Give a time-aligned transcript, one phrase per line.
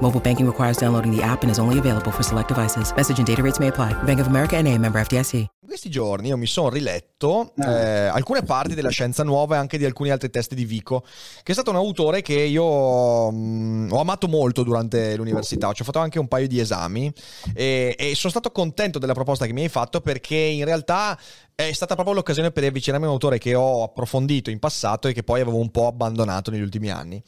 [0.00, 2.92] Mobile banking requires downloading the app and is only available for select devices.
[2.94, 3.94] Message and data rates may apply.
[4.04, 5.34] Bank of America and a member FDIC.
[5.34, 9.76] In questi giorni io mi sono riletto eh, alcune parti della Scienza Nuova e anche
[9.76, 11.04] di alcuni altri testi di Vico,
[11.42, 15.72] che è stato un autore che io mh, ho amato molto durante l'università.
[15.72, 17.12] Ci ho fatto anche un paio di esami
[17.52, 21.18] e, e sono stato contento della proposta che mi hai fatto perché in realtà
[21.54, 25.12] è stata proprio l'occasione per avvicinarmi a un autore che ho approfondito in passato e
[25.12, 27.20] che poi avevo un po' abbandonato negli ultimi anni.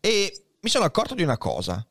[0.00, 1.82] E mi sono accorto di una cosa,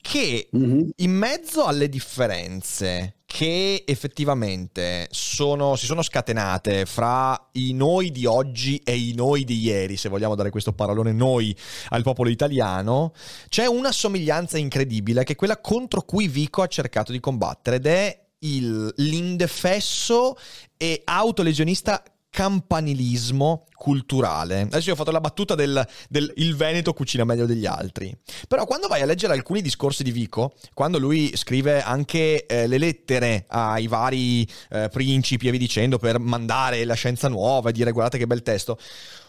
[0.00, 0.88] che mm-hmm.
[0.96, 8.78] in mezzo alle differenze che effettivamente sono, si sono scatenate fra i noi di oggi
[8.78, 11.56] e i noi di ieri, se vogliamo dare questo parolone noi
[11.90, 13.12] al popolo italiano,
[13.48, 17.86] c'è una somiglianza incredibile che è quella contro cui Vico ha cercato di combattere ed
[17.86, 20.36] è il, l'indefesso
[20.76, 24.60] e autolesionista campanilismo culturale.
[24.62, 28.16] Adesso io ho fatto la battuta del, del, il Veneto cucina meglio degli altri.
[28.46, 32.78] Però quando vai a leggere alcuni discorsi di Vico, quando lui scrive anche eh, le
[32.78, 37.90] lettere ai vari eh, principi e vi dicendo per mandare la scienza nuova e dire
[37.90, 38.78] guardate che bel testo,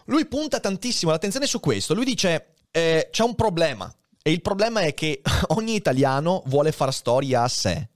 [0.05, 1.93] lui punta tantissimo l'attenzione su questo.
[1.93, 5.21] Lui dice eh, c'è un problema e il problema è che
[5.55, 7.89] ogni italiano vuole far storia a sé.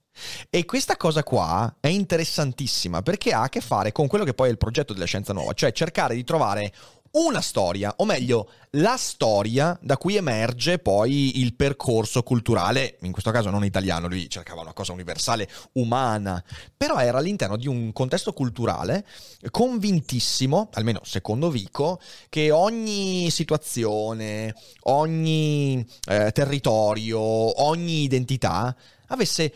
[0.50, 4.48] E questa cosa qua è interessantissima perché ha a che fare con quello che poi
[4.48, 6.72] è il progetto della scienza nuova, cioè cercare di trovare
[7.16, 13.32] una storia, o meglio, la storia da cui emerge poi il percorso culturale, in questo
[13.32, 16.44] caso non italiano, lui cercava una cosa universale, umana,
[16.76, 19.06] però era all'interno di un contesto culturale
[19.50, 27.20] convintissimo, almeno secondo Vico, che ogni situazione, ogni eh, territorio,
[27.64, 28.76] ogni identità
[29.08, 29.54] avesse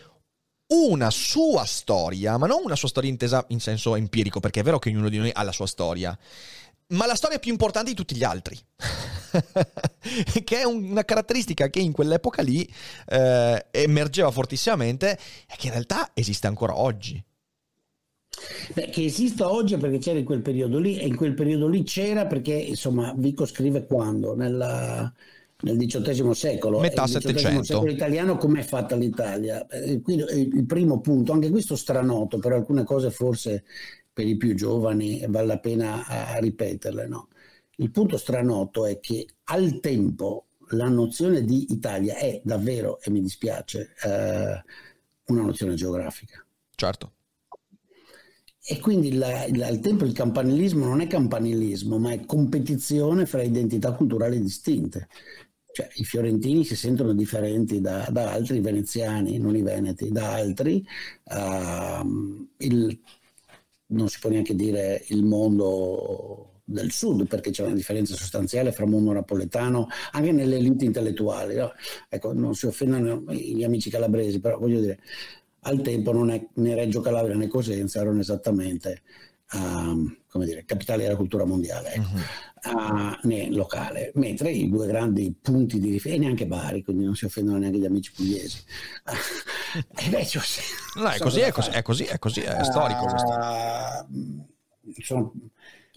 [0.69, 4.79] una sua storia, ma non una sua storia intesa in senso empirico, perché è vero
[4.79, 6.17] che ognuno di noi ha la sua storia,
[6.87, 8.57] ma la storia più importante di tutti gli altri.
[10.43, 12.67] che è una caratteristica che in quell'epoca lì
[13.07, 15.11] eh, emergeva fortissimamente
[15.47, 17.23] e che in realtà esiste ancora oggi.
[18.73, 21.83] Beh, che esista oggi perché c'era in quel periodo lì e in quel periodo lì
[21.83, 24.35] c'era perché insomma Vico scrive quando?
[24.35, 25.11] Nella,
[25.61, 26.79] nel XVIII secolo.
[26.79, 27.63] Metà Settecento.
[27.63, 29.67] secolo italiano come è fatta l'Italia?
[29.67, 33.63] Eh, qui il primo punto, anche questo stranoto, per alcune cose forse
[34.11, 37.07] per i più giovani vale la pena ripeterle.
[37.07, 37.27] No?
[37.77, 43.21] Il punto stranoto è che al tempo la nozione di Italia è davvero, e mi
[43.21, 44.63] dispiace, eh,
[45.25, 46.45] una nozione geografica.
[46.75, 47.13] Certo.
[48.61, 53.41] E quindi la, la, al tempo il campanilismo non è campanilismo, ma è competizione fra
[53.41, 55.07] identità culturali distinte.
[55.71, 60.85] Cioè, I fiorentini si sentono differenti da, da altri, veneziani, non i veneti, da altri.
[61.23, 62.99] Uh, il,
[63.87, 68.85] non si può neanche dire il mondo del sud perché c'è una differenza sostanziale fra
[68.85, 71.55] mondo napoletano anche nelle elite intellettuali.
[71.55, 71.71] No?
[72.07, 74.99] Ecco, non si offendono gli amici calabresi, però voglio dire,
[75.61, 79.01] al tempo non è, né Reggio Calabria né Cosenza erano esattamente
[79.53, 81.93] uh, come dire, capitale della cultura mondiale.
[81.93, 82.09] Ecco.
[82.13, 82.21] Uh-huh
[82.65, 87.15] uh, né locale, mentre i due grandi punti di riferimento, e neanche Bari, quindi non
[87.15, 88.61] si offendono neanche gli amici pugliesi.
[89.95, 90.39] e invece,
[90.95, 93.27] no, è così, è così, è così, è così, è storico questo.
[93.27, 94.45] Uh,
[95.01, 95.33] sono,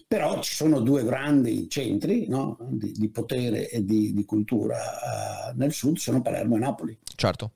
[0.07, 2.57] però ci sono due grandi centri no?
[2.69, 6.97] di, di, potere e di, di cultura uh, nel sud, sono Palermo e Napoli.
[7.15, 7.51] Certo.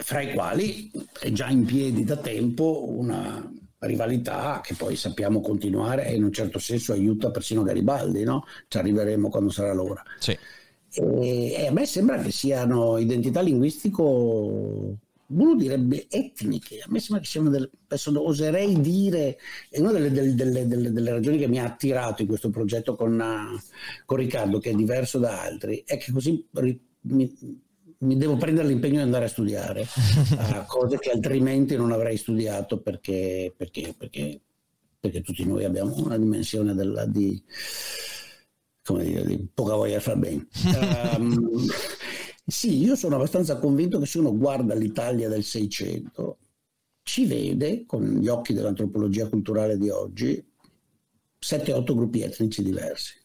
[0.00, 0.90] Fra i quali
[1.20, 3.48] è già in piedi da tempo una
[3.80, 8.44] rivalità che poi sappiamo continuare e in un certo senso aiuta persino Garibaldi, no?
[8.66, 10.02] Ci arriveremo quando sarà l'ora.
[10.18, 10.36] Sì.
[10.90, 14.96] E, e, a me sembra che siano identità linguistico,
[15.28, 19.38] uno direbbe etniche, a me sembra che siano delle, adesso oserei dire,
[19.68, 23.22] è una delle, delle, delle, delle, ragioni che mi ha attirato in questo progetto con,
[24.06, 26.44] con Riccardo, che è diverso da altri, è che così
[27.02, 27.60] mi,
[27.98, 32.80] mi devo prendere l'impegno di andare a studiare, uh, cose che altrimenti non avrei studiato
[32.80, 34.40] perché, perché, perché,
[34.98, 37.42] perché tutti noi abbiamo una dimensione della, di,
[38.82, 40.46] dire, di, poca voglia di far bene.
[41.16, 41.66] Um,
[42.46, 46.38] sì, io sono abbastanza convinto che se uno guarda l'Italia del Seicento,
[47.02, 50.44] ci vede con gli occhi dell'antropologia culturale di oggi
[51.40, 53.18] 7-8 gruppi etnici diversi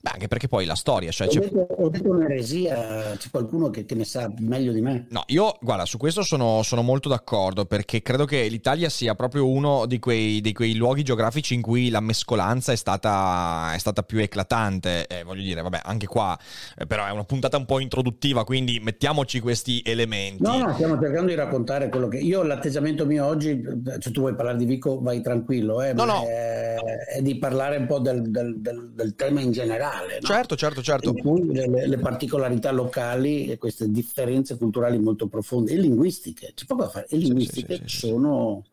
[0.00, 1.10] Beh, anche perché poi la storia.
[1.10, 5.06] Cioè, ho, detto, ho, detto, un'eresia, c'è qualcuno che, che, ne sa meglio di me.
[5.10, 9.48] No, io guarda, su questo sono, sono molto d'accordo perché credo che l'Italia sia proprio
[9.48, 14.02] uno di quei, di quei luoghi geografici in cui la mescolanza è stata, è stata
[14.02, 15.06] più eclatante.
[15.08, 16.38] Eh, voglio dire, vabbè, anche qua,
[16.76, 20.42] eh, però è una puntata un po' introduttiva, quindi mettiamoci questi elementi.
[20.44, 22.18] No, no, stiamo cercando di raccontare quello che.
[22.18, 23.60] Io, l'atteggiamento mio oggi,
[23.98, 26.22] se tu vuoi parlare di Vico, vai tranquillo, eh, no, no.
[26.24, 26.76] È,
[27.16, 30.18] è, di parlare un po' del, del, del, del tema in generale generale.
[30.20, 30.26] No?
[30.26, 31.08] Certo, certo, certo.
[31.10, 36.64] In cui le, le, particolarità locali e queste differenze culturali molto profonde e linguistiche, c'è
[36.66, 38.64] poco da fare, e linguistiche sì, sì, sì, sono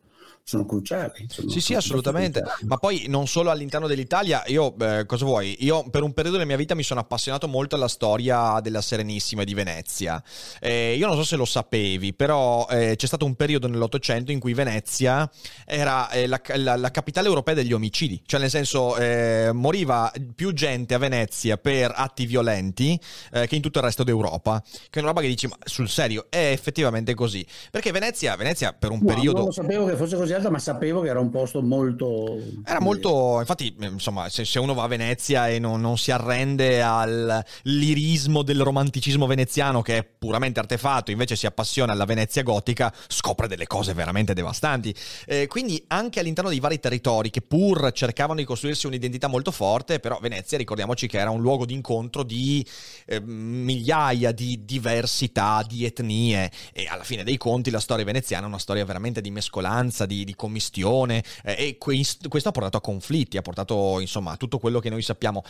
[0.48, 1.26] sono cruciali.
[1.28, 2.40] Sono sì, sì, assolutamente.
[2.66, 5.56] Ma poi non solo all'interno dell'Italia, io eh, cosa vuoi?
[5.64, 9.42] Io per un periodo della mia vita mi sono appassionato molto alla storia della Serenissima
[9.42, 10.22] di Venezia.
[10.60, 14.38] Eh, io non so se lo sapevi, però eh, c'è stato un periodo nell'Ottocento in
[14.38, 15.28] cui Venezia
[15.64, 20.52] era eh, la, la, la, capitale europea degli omicidi, cioè nel senso eh, moriva più
[20.52, 22.96] gente a Venezia per atti violenti
[23.32, 24.62] eh, che in tutto il resto d'Europa.
[24.62, 27.44] Che è una roba che dici, ma sul serio, è effettivamente così.
[27.68, 29.38] Perché Venezia, Venezia per un no, periodo...
[29.38, 32.38] Non lo sapevo che fosse così ma sapevo che era un posto molto...
[32.64, 33.38] Era molto...
[33.40, 38.42] Infatti, insomma, se, se uno va a Venezia e non, non, si arrende al lirismo
[38.42, 43.66] del romanticismo veneziano, che è puramente artefatto, invece si appassiona alla Venezia gotica, scopre delle
[43.66, 44.94] cose veramente devastanti.
[45.26, 50.00] Eh, quindi anche all'interno dei vari territori, che pur cercavano di costruirsi un'identità molto forte,
[50.00, 52.64] però Venezia, ricordiamoci che era un luogo di incontro di
[53.06, 58.48] eh, migliaia di diversità, di etnie, e alla fine dei conti la storia veneziana è
[58.48, 62.82] una storia veramente di mescolanza, di di commistione eh, e questo, questo ha portato a
[62.82, 65.42] conflitti, ha portato insomma a tutto quello che noi sappiamo.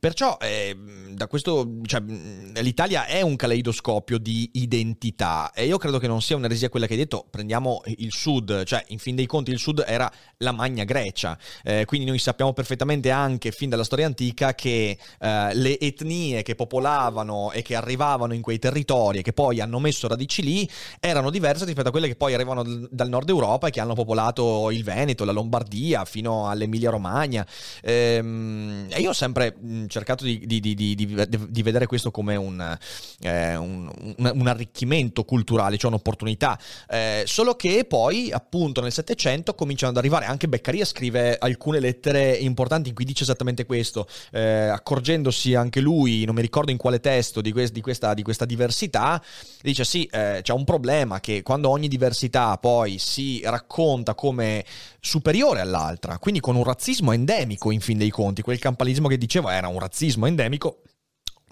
[0.00, 0.76] Perciò eh,
[1.12, 6.34] da questo, cioè, l'Italia è un caleidoscopio di identità e io credo che non sia
[6.34, 9.84] un'eresia quella che hai detto, prendiamo il sud, cioè in fin dei conti il sud
[9.86, 14.98] era la Magna Grecia, eh, quindi noi sappiamo perfettamente anche fin dalla storia antica che
[15.20, 19.78] eh, le etnie che popolavano e che arrivavano in quei territori e che poi hanno
[19.78, 20.68] messo radici lì
[20.98, 24.21] erano diverse rispetto a quelle che poi arrivano dal nord Europa e che hanno popolato
[24.70, 27.46] il Veneto, la Lombardia fino all'Emilia Romagna.
[27.82, 29.56] Ehm, e io ho sempre
[29.88, 32.78] cercato di, di, di, di, vedere questo come un,
[33.20, 36.58] eh, un, un, arricchimento culturale, cioè un'opportunità.
[36.88, 42.32] Eh, solo che poi, appunto, nel Settecento cominciano ad arrivare, anche Beccaria scrive alcune lettere
[42.32, 47.00] importanti in cui dice esattamente questo, eh, accorgendosi anche lui, non mi ricordo in quale
[47.00, 49.22] testo, di, quest, questa, questa, diversità,
[49.62, 54.64] dice sì, eh, c'è un problema che quando ogni diversità poi si racconta come
[55.00, 59.48] superiore all'altra, quindi con un razzismo endemico in fin dei conti, quel campalismo che dicevo
[59.48, 60.82] era un razzismo endemico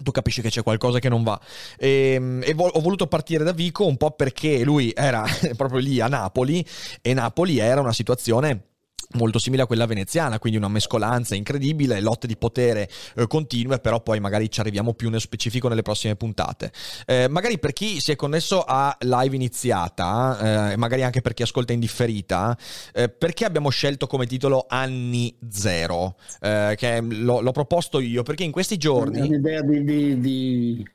[0.01, 1.39] tu capisci che c'è qualcosa che non va.
[1.77, 5.23] E, ehm, e vo- ho voluto partire da Vico un po' perché lui era
[5.55, 6.65] proprio lì a Napoli
[7.01, 8.70] e Napoli era una situazione
[9.13, 14.01] molto simile a quella veneziana, quindi una mescolanza incredibile, lotte di potere eh, continue, però
[14.01, 16.71] poi magari ci arriviamo più nello specifico nelle prossime puntate.
[17.05, 21.43] Eh, magari per chi si è connesso a live iniziata, eh, magari anche per chi
[21.43, 22.57] ascolta in differita,
[22.93, 26.15] eh, perché abbiamo scelto come titolo Anni Zero?
[26.39, 29.19] Eh, che l'ho, l'ho, proposto io, perché in questi giorni...
[29.19, 30.85] Un'idea di, di, di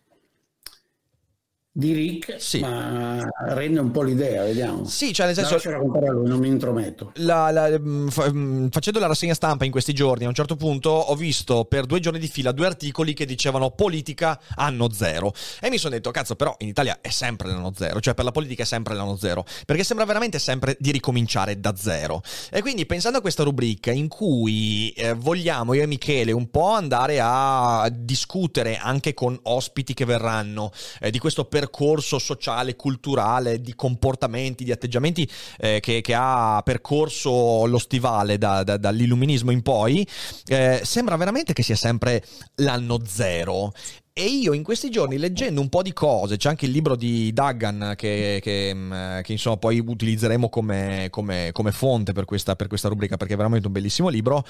[1.77, 2.61] di Rick, sì.
[2.61, 4.87] ma rende un po' l'idea, vediamo.
[4.87, 5.61] Sì, cioè nel senso...
[5.63, 7.13] Lui, non mi intrometto.
[7.17, 10.89] La, la, mm, mm, facendo la rassegna stampa in questi giorni, a un certo punto
[10.89, 15.35] ho visto per due giorni di fila due articoli che dicevano politica anno zero.
[15.61, 18.33] E mi sono detto, cazzo, però in Italia è sempre l'anno zero, cioè per la
[18.33, 22.23] politica è sempre l'anno zero, perché sembra veramente sempre di ricominciare da zero.
[22.51, 26.71] E quindi pensando a questa rubrica in cui eh, vogliamo io e Michele un po'
[26.71, 33.61] andare a discutere anche con ospiti che verranno eh, di questo percorso percorso sociale, culturale,
[33.61, 39.63] di comportamenti, di atteggiamenti eh, che, che, ha percorso lo stivale da, da, dall'illuminismo in
[39.63, 40.07] poi,
[40.47, 42.23] eh, sembra veramente che sia sempre
[42.57, 43.73] l'anno zero
[44.19, 47.35] e io in questi giorni leggendo un po' di cose, c'è anche il libro di
[47.35, 52.67] Duggan che, che, mm, che insomma poi utilizzeremo come, come, come fonte per questa, per
[52.67, 54.43] questa, rubrica perché è veramente un bellissimo libro,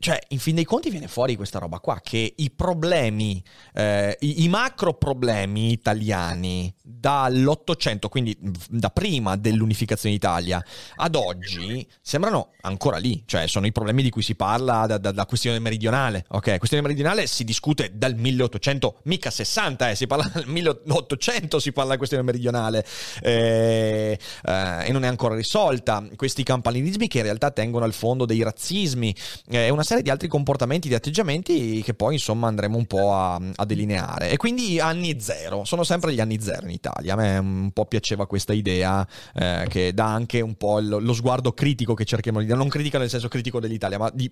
[0.00, 3.40] cioè in fin dei conti viene fuori questa roba qua, che i problemi,
[3.74, 8.36] eh, i, i macro problemi italiani dall'Ottocento, quindi
[8.68, 10.60] da prima dell'unificazione d'Italia
[10.96, 15.12] ad oggi, sembrano ancora lì, cioè sono i problemi di cui si parla da, da,
[15.12, 16.58] da questione meridionale, ok?
[16.58, 21.84] Questione meridionale si discute dal 1800 mica 60, eh, si parla del 1800, si parla
[21.84, 22.84] della questione meridionale
[23.22, 26.06] eh, eh, e non è ancora risolta.
[26.16, 29.14] Questi campanilismi che in realtà tengono al fondo dei razzismi
[29.48, 33.40] e una serie di altri comportamenti, di atteggiamenti che poi insomma andremo un po' a,
[33.54, 34.30] a delineare.
[34.30, 37.14] E quindi anni zero, sono sempre gli anni zero in Italia.
[37.14, 41.12] A me un po' piaceva questa idea eh, che dà anche un po' lo, lo
[41.12, 44.30] sguardo critico che cerchiamo di dare, non critica nel senso critico dell'Italia, ma di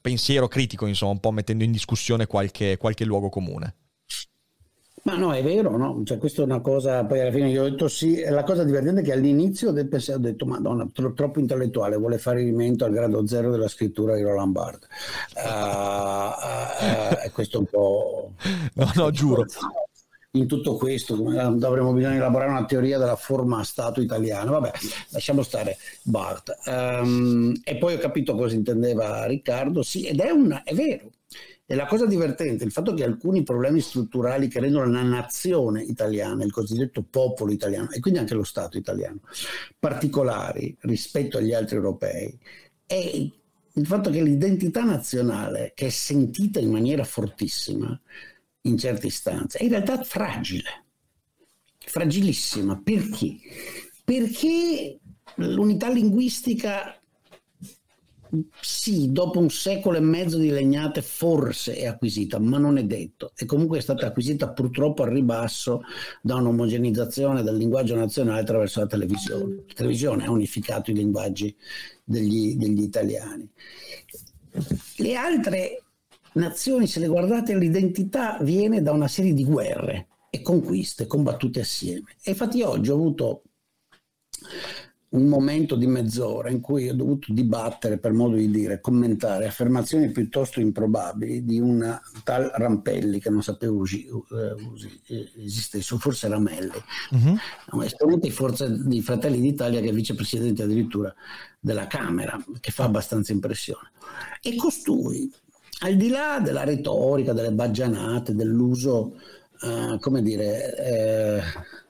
[0.00, 3.74] pensiero critico, insomma, un po' mettendo in discussione qualche, qualche luogo comune.
[5.04, 6.02] Ma no, è vero, no?
[6.04, 9.00] Cioè, questa è una cosa, poi alla fine io ho detto sì, la cosa divertente
[9.00, 12.92] è che all'inizio del pensiero ho detto, madonna, tro- troppo intellettuale, vuole fare riferimento al
[12.92, 14.88] grado zero della scrittura di Roland Barthes.
[15.34, 15.48] Uh,
[16.84, 18.32] uh, uh, questo è un po'...
[18.74, 19.44] No, no, giuro.
[20.34, 24.52] In tutto questo dovremmo bisogno di elaborare una teoria della forma stato italiano.
[24.52, 24.70] Vabbè,
[25.10, 26.56] lasciamo stare Barth.
[26.64, 29.82] Um, e poi ho capito cosa intendeva Riccardo.
[29.82, 31.10] Sì, ed è, una, è vero,
[31.64, 35.82] e la cosa divertente è il fatto che alcuni problemi strutturali che rendono la nazione
[35.82, 39.20] italiana, il cosiddetto popolo italiano e quindi anche lo Stato italiano,
[39.78, 42.38] particolari rispetto agli altri europei,
[42.84, 43.30] è
[43.74, 47.98] il fatto che l'identità nazionale, che è sentita in maniera fortissima
[48.62, 50.84] in certe istanze, è in realtà fragile,
[51.78, 52.80] fragilissima.
[52.82, 53.36] Perché?
[54.04, 54.98] Perché
[55.36, 57.01] l'unità linguistica
[58.60, 63.32] sì, dopo un secolo e mezzo di legnate forse è acquisita, ma non è detto.
[63.36, 65.82] E comunque è stata acquisita purtroppo al ribasso
[66.22, 69.64] da un'omogenizzazione del linguaggio nazionale attraverso la televisione.
[69.66, 71.54] La televisione ha unificato i linguaggi
[72.02, 73.48] degli, degli italiani.
[74.96, 75.82] Le altre
[76.32, 82.16] nazioni, se le guardate, l'identità viene da una serie di guerre e conquiste combattute assieme.
[82.22, 83.42] E infatti oggi ho avuto
[85.12, 90.10] un momento di mezz'ora in cui ho dovuto dibattere, per modo di dire, commentare affermazioni
[90.10, 95.00] piuttosto improbabili di una tal Rampelli che non sapevo usi, usi,
[95.36, 97.36] esistesse, forse Ramelli, uh-huh.
[97.72, 101.14] un esponente di Forza di Fratelli d'Italia che è vicepresidente addirittura
[101.60, 103.90] della Camera, che fa abbastanza impressione.
[104.40, 105.30] E costui,
[105.80, 109.14] al di là della retorica, delle baggianate, dell'uso,
[109.60, 110.76] uh, come dire...
[110.76, 111.80] Eh,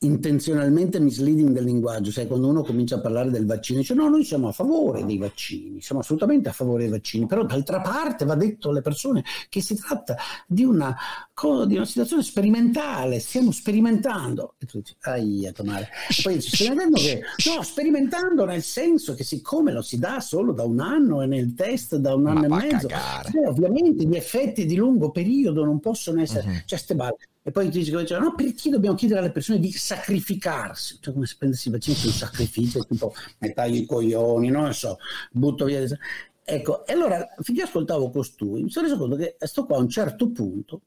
[0.00, 4.22] intenzionalmente misleading del linguaggio, sai, quando uno comincia a parlare del vaccino, dice no, noi
[4.22, 8.36] siamo a favore dei vaccini, siamo assolutamente a favore dei vaccini, però d'altra parte va
[8.36, 10.96] detto alle persone che si tratta di una,
[11.66, 14.54] di una situazione sperimentale, stiamo sperimentando.
[14.58, 15.88] E tu dici, aia, Tomare.
[16.22, 20.52] Poi dici, stai vedendo che, no, sperimentando nel senso che siccome lo si dà solo
[20.52, 24.14] da un anno e nel test da un anno Ma e mezzo, eh, ovviamente gli
[24.14, 26.62] effetti di lungo periodo non possono essere, uh-huh.
[26.66, 27.16] cioè ste balle.
[27.48, 30.98] E poi ti dice, no, perché dobbiamo chiedere alle persone di sacrificarsi?
[31.00, 34.98] Cioè, come se prendessi i vaccini su un sacrificio, tipo metà i coglioni, non so,
[35.32, 35.82] butto via.
[36.44, 39.88] Ecco, e allora finché ascoltavo costui, mi sono reso conto che sto qua a un
[39.88, 40.82] certo punto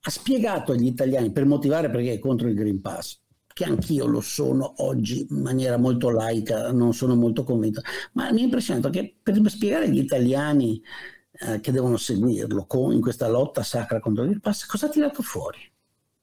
[0.00, 4.22] ha spiegato agli italiani per motivare perché è contro il Green Pass, che anch'io lo
[4.22, 9.14] sono oggi in maniera molto laica, non sono molto convinto, ma mi è impressionato che
[9.22, 10.82] per spiegare agli italiani
[11.32, 14.88] eh, che devono seguirlo con, in questa lotta sacra contro il Green Pass, cosa ha
[14.88, 15.58] tirato fuori?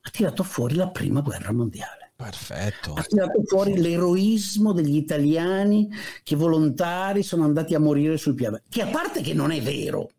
[0.05, 2.11] Ha tirato fuori la prima guerra mondiale.
[2.15, 2.93] Perfetto.
[2.93, 5.89] Ha tirato fuori l'eroismo degli italiani
[6.23, 8.59] che volontari sono andati a morire sul piano.
[8.69, 10.11] Che a parte che non è vero,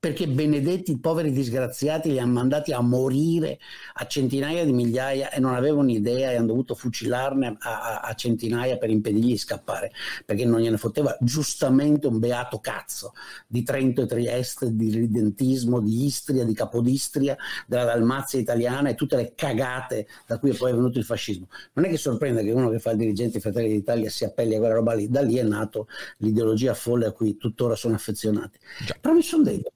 [0.00, 3.58] perché benedetti poveri disgraziati li hanno mandati a morire
[3.94, 8.14] a centinaia di migliaia e non avevano idea e hanno dovuto fucilarne a, a, a,
[8.14, 9.90] centinaia per impedirgli di scappare
[10.24, 13.12] perché non gliene fotteva giustamente un beato cazzo
[13.48, 17.36] di Trento e Trieste, di ridentismo, di Istria, di Capodistria,
[17.66, 21.48] della Dalmazia italiana e tutte le cagate da cui è poi venuto il fascismo.
[21.72, 24.58] Non è che sorprende che uno che fa il dirigente Fratelli d'Italia si appelli a
[24.58, 25.88] quella roba lì, da lì è nato
[26.18, 28.58] l'ideologia folle a cui tuttora sono affezionati.
[29.00, 29.72] Però mi sono detto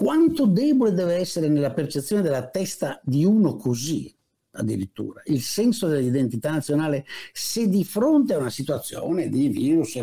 [0.00, 4.10] quanto debole deve essere nella percezione della testa di uno così,
[4.52, 7.04] addirittura, il senso dell'identità nazionale
[7.34, 10.02] se di fronte a una situazione di virus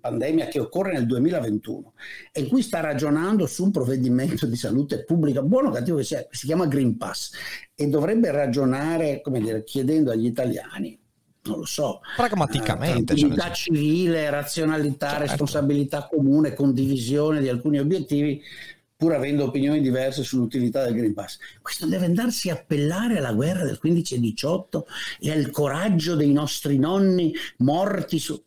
[0.00, 1.92] pandemia che occorre nel 2021
[2.32, 6.26] e cui sta ragionando su un provvedimento di salute pubblica, buono o cattivo che sia,
[6.28, 7.30] si chiama Green Pass
[7.76, 10.98] e dovrebbe ragionare, come dire, chiedendo agli italiani
[11.46, 15.26] non lo so, pragmaticamente, uh, cioè, civile, razionalità, certo.
[15.26, 18.42] responsabilità comune, condivisione di alcuni obiettivi,
[18.96, 21.38] pur avendo opinioni diverse sull'utilità del Green Pass.
[21.60, 24.86] Questo deve andarsi a appellare alla guerra del 15 e 18
[25.20, 28.42] e al coraggio dei nostri nonni morti su...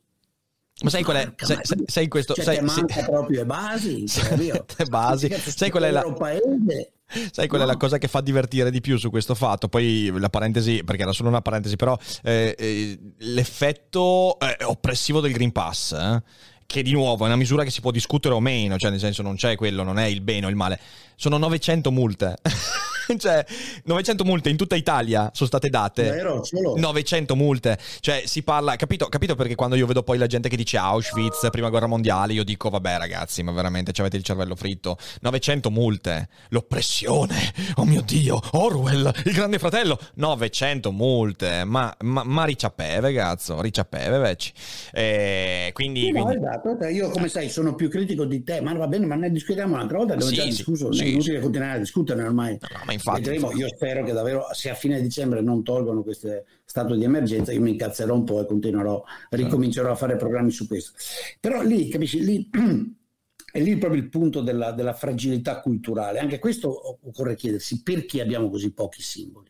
[0.82, 1.34] Ma sai qual è?
[1.36, 2.34] Sai, sai, questo?
[2.34, 3.06] Cioè, sai, manca sì.
[3.06, 4.08] proprio le basi.
[4.08, 5.30] Cioè, le basi.
[5.46, 6.04] Sai qual è la...
[6.14, 6.94] Paese.
[7.32, 9.68] Sai qual è la cosa che fa divertire di più su questo fatto?
[9.68, 15.34] Poi la parentesi, perché era solo una parentesi, però eh, eh, l'effetto eh, oppressivo del
[15.34, 16.24] Green Pass eh,
[16.70, 19.24] che di nuovo è una misura che si può discutere o meno, cioè nel senso
[19.24, 20.80] non c'è quello, non è il bene o il male.
[21.16, 22.38] Sono 900 multe.
[23.18, 23.44] cioè,
[23.86, 26.04] 900 multe in tutta Italia sono state date.
[26.04, 26.76] Vero, solo.
[26.78, 27.78] 900 multe.
[28.00, 31.48] Cioè, si parla, capito, capito perché quando io vedo poi la gente che dice Auschwitz,
[31.50, 34.98] prima guerra mondiale, io dico, vabbè ragazzi, ma veramente ci avete il cervello fritto.
[35.22, 36.28] 900 multe.
[36.50, 37.38] L'oppressione.
[37.76, 38.40] Oh mio Dio.
[38.52, 39.98] Orwell, il grande fratello.
[40.16, 41.64] 900 multe.
[41.64, 43.62] Ma, ma, ma ricciapeve, cazzo.
[43.62, 44.52] Ricciapeve, vecchi.
[44.92, 46.02] Eh, quindi...
[46.02, 46.46] Sì, no, quindi...
[46.46, 46.86] esatto.
[46.88, 49.98] Io, come sai, sono più critico di te, ma va bene, ma ne discutiamo un'altra
[49.98, 50.14] volta.
[50.14, 52.58] Abbiamo Sì, già sì, discusso, sì, è inutile continuare a discutere ormai.
[52.60, 53.52] No, ma infatti, Vedremo.
[53.54, 57.62] Io spero che davvero, se a fine dicembre non tolgono questo stato di emergenza, io
[57.62, 60.92] mi incazzerò un po' e continuerò, ricomincerò a fare programmi su questo.
[61.40, 62.50] Però lì, capisci, lì
[63.52, 66.20] è lì proprio il punto della, della fragilità culturale.
[66.20, 69.50] Anche questo occorre chiedersi perché abbiamo così pochi simboli.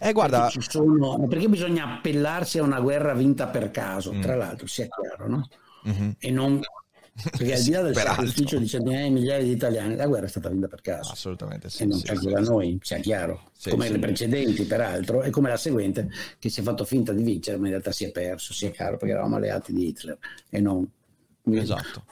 [0.00, 0.42] Eh, guarda...
[0.42, 4.20] Perché, sono, perché bisogna appellarsi a una guerra vinta per caso, Mm.
[4.20, 5.48] tra l'altro, sia chiaro, no?
[5.84, 6.16] Mhm.
[6.18, 6.60] E non
[7.22, 10.28] perché al di là del sacrificio di centinaia di migliaia di italiani, la guerra è
[10.28, 11.12] stata vinta per caso.
[11.12, 11.84] Assolutamente sì.
[11.84, 12.50] e non sì, c'è sì, da sì.
[12.50, 13.92] noi, sia chiaro, Sì, come sì.
[13.92, 17.66] le precedenti peraltro, e come la seguente che si è fatto finta di vincere, ma
[17.66, 20.18] in realtà si è perso, sia chiaro, perché eravamo alleati di Hitler
[20.50, 20.88] e non...
[21.52, 22.04] Esatto.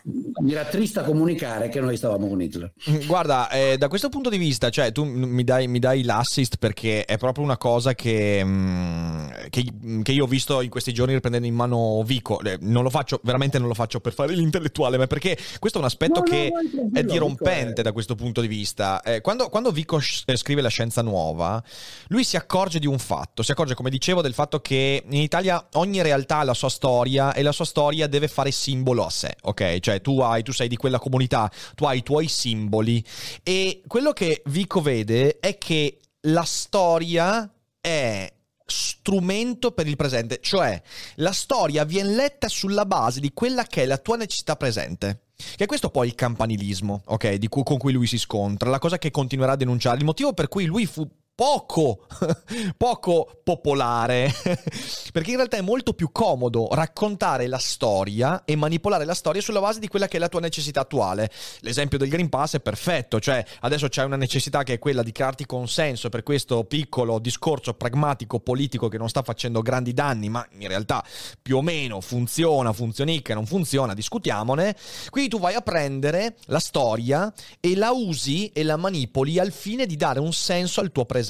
[0.43, 2.73] mi rattrista comunicare che noi stavamo con Hitler.
[2.91, 6.57] Mm, Guarda, eh, da questo punto di vista, cioè tu mi dai, mi dai l'assist
[6.59, 9.65] perché è proprio una cosa che, mm, che,
[10.03, 12.41] che io ho visto in questi giorni riprendendo in mano Vico.
[12.41, 15.81] Eh, Non lo faccio, veramente non lo faccio per fare l'intellettuale, ma perché questo è
[15.81, 19.01] un aspetto No, no, che tranquillo, è dirompente Vico è- da questo punto di vista.
[19.03, 21.63] Eh, quando, quando Vico eh, scrive La scienza nuova,
[22.09, 25.69] lui si accorge di un fatto, si accorge, come dicevo, del fatto che in Italia
[25.75, 29.22] ogni realtà ha la sua storia e la sua storia deve fare simbolo a sé,
[29.43, 29.79] ok?
[29.81, 33.05] Cioè tu hai, tu sei di quella comunità, tu hai i tuoi simboli
[33.43, 37.51] e quello che Vico vede è che la storia
[37.81, 38.33] è
[38.65, 40.81] strumento per il presente, cioè
[41.17, 45.25] la storia viene letta sulla base di quella che è la tua necessità presente.
[45.35, 47.49] Che è questo poi il campanilismo, ok?
[47.49, 50.49] Cui, con cui lui si scontra, la cosa che continuerà a denunciare, il motivo per
[50.49, 52.07] cui lui fu poco,
[52.77, 54.33] poco popolare,
[55.13, 59.61] perché in realtà è molto più comodo raccontare la storia e manipolare la storia sulla
[59.61, 61.31] base di quella che è la tua necessità attuale.
[61.61, 65.13] L'esempio del Green Pass è perfetto, cioè adesso c'è una necessità che è quella di
[65.13, 70.47] crearti consenso per questo piccolo discorso pragmatico politico che non sta facendo grandi danni, ma
[70.59, 71.05] in realtà
[71.41, 74.77] più o meno funziona, funzionicca, non funziona, discutiamone.
[75.09, 79.87] Quindi tu vai a prendere la storia e la usi e la manipoli al fine
[79.87, 81.22] di dare un senso al tuo presente.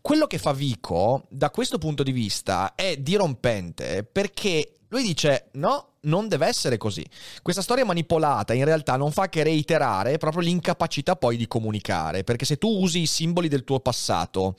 [0.00, 5.95] Quello che fa Vico, da questo punto di vista, è dirompente perché lui dice no.
[6.06, 7.04] Non deve essere così.
[7.42, 12.44] Questa storia manipolata in realtà non fa che reiterare proprio l'incapacità poi di comunicare, perché
[12.44, 14.56] se tu usi i simboli del tuo passato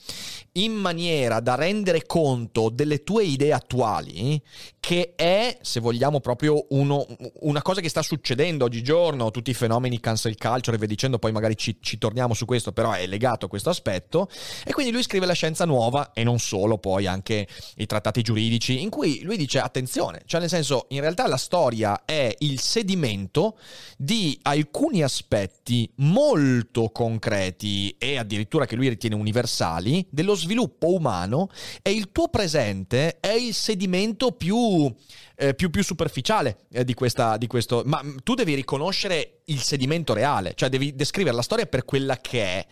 [0.53, 4.41] in maniera da rendere conto delle tue idee attuali,
[4.79, 7.05] che è, se vogliamo, proprio uno-
[7.41, 11.31] una cosa che sta succedendo oggigiorno, tutti i fenomeni cancel culture e via dicendo, poi
[11.31, 14.29] magari ci, ci torniamo su questo, però è legato a questo aspetto,
[14.65, 18.81] e quindi lui scrive la scienza nuova, e non solo, poi anche i trattati giuridici,
[18.81, 23.57] in cui lui dice attenzione, cioè nel senso, in realtà la storia è il sedimento
[23.97, 31.49] di alcuni aspetti molto concreti e addirittura che lui ritiene universali dello sviluppo umano
[31.81, 34.93] e il tuo presente è il sedimento più,
[35.35, 37.83] eh, più, più superficiale eh, di, questa, di questo.
[37.85, 42.17] Ma mm, tu devi riconoscere il sedimento reale, cioè devi descrivere la storia per quella
[42.17, 42.65] che è.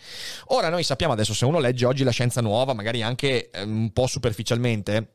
[0.48, 3.92] Ora noi sappiamo adesso, se uno legge oggi la scienza nuova, magari anche eh, un
[3.92, 5.15] po' superficialmente,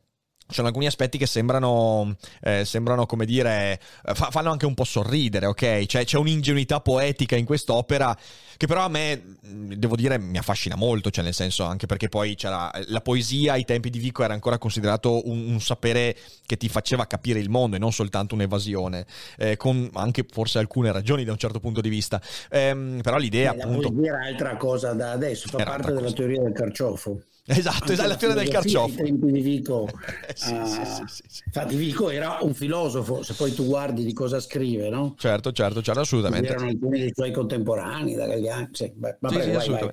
[0.50, 4.74] ci sono alcuni aspetti che sembrano, eh, sembrano come dire, eh, fa- fanno anche un
[4.74, 5.86] po' sorridere, ok?
[5.86, 8.16] Cioè c'è un'ingenuità poetica in quest'opera
[8.60, 12.10] che però a me, mh, devo dire, mi affascina molto, cioè nel senso anche perché
[12.10, 16.58] poi c'era la poesia ai tempi di Vico era ancora considerato un, un sapere che
[16.58, 19.06] ti faceva capire il mondo e non soltanto un'evasione,
[19.38, 22.20] eh, con anche forse alcune ragioni da un certo punto di vista.
[22.50, 23.90] Ehm, però l'idea la appunto...
[23.92, 26.14] poesia era altra cosa da adesso, fa parte della cosa.
[26.16, 27.20] teoria del carciofo.
[27.50, 29.02] Esatto, esatto, la teoria del carciofo.
[29.02, 29.88] Di Vico,
[30.30, 34.04] Eh, sì, ah, sì, sì, sì, infatti Vico era un filosofo, se poi tu guardi
[34.04, 35.14] di cosa scrive, no?
[35.18, 36.48] Certo, certo, certo, assolutamente.
[36.48, 38.68] Erano alcuni dei suoi contemporanei, da Galliani.
[38.72, 39.90] Sì, beh, Sì, vai, vai.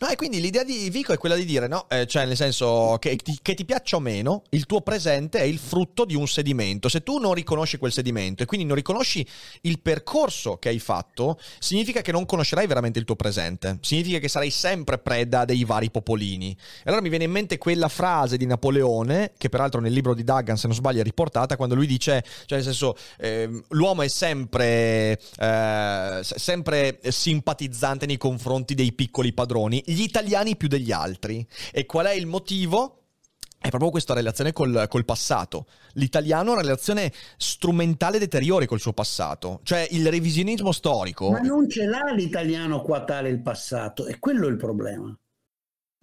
[0.00, 1.88] No, e quindi l'idea di Vico è quella di dire, no?
[1.88, 5.44] Eh, cioè, nel senso che ti, che ti piaccia o meno, il tuo presente è
[5.44, 6.88] il frutto di un sedimento.
[6.88, 9.24] Se tu non riconosci quel sedimento e quindi non riconosci
[9.62, 13.78] il percorso che hai fatto, significa che non conoscerai veramente il tuo presente.
[13.80, 16.56] Significa che sarai sempre preda dei vari popolini.
[16.86, 20.56] Allora mi viene in mente quella frase di Napoleone, che peraltro nel libro di Duggan,
[20.56, 25.18] se non sbaglio, è riportata, quando lui dice, cioè nel senso, ehm, l'uomo è sempre,
[25.38, 31.44] eh, sempre simpatizzante nei confronti dei piccoli padroni, gli italiani più degli altri.
[31.72, 33.00] E qual è il motivo?
[33.58, 35.66] è proprio questa relazione col, col, passato.
[35.94, 41.30] L'italiano ha una relazione strumentale deteriore col suo passato, cioè il revisionismo storico.
[41.30, 45.12] Ma non ce l'ha l'italiano qua tale il passato, è quello il problema.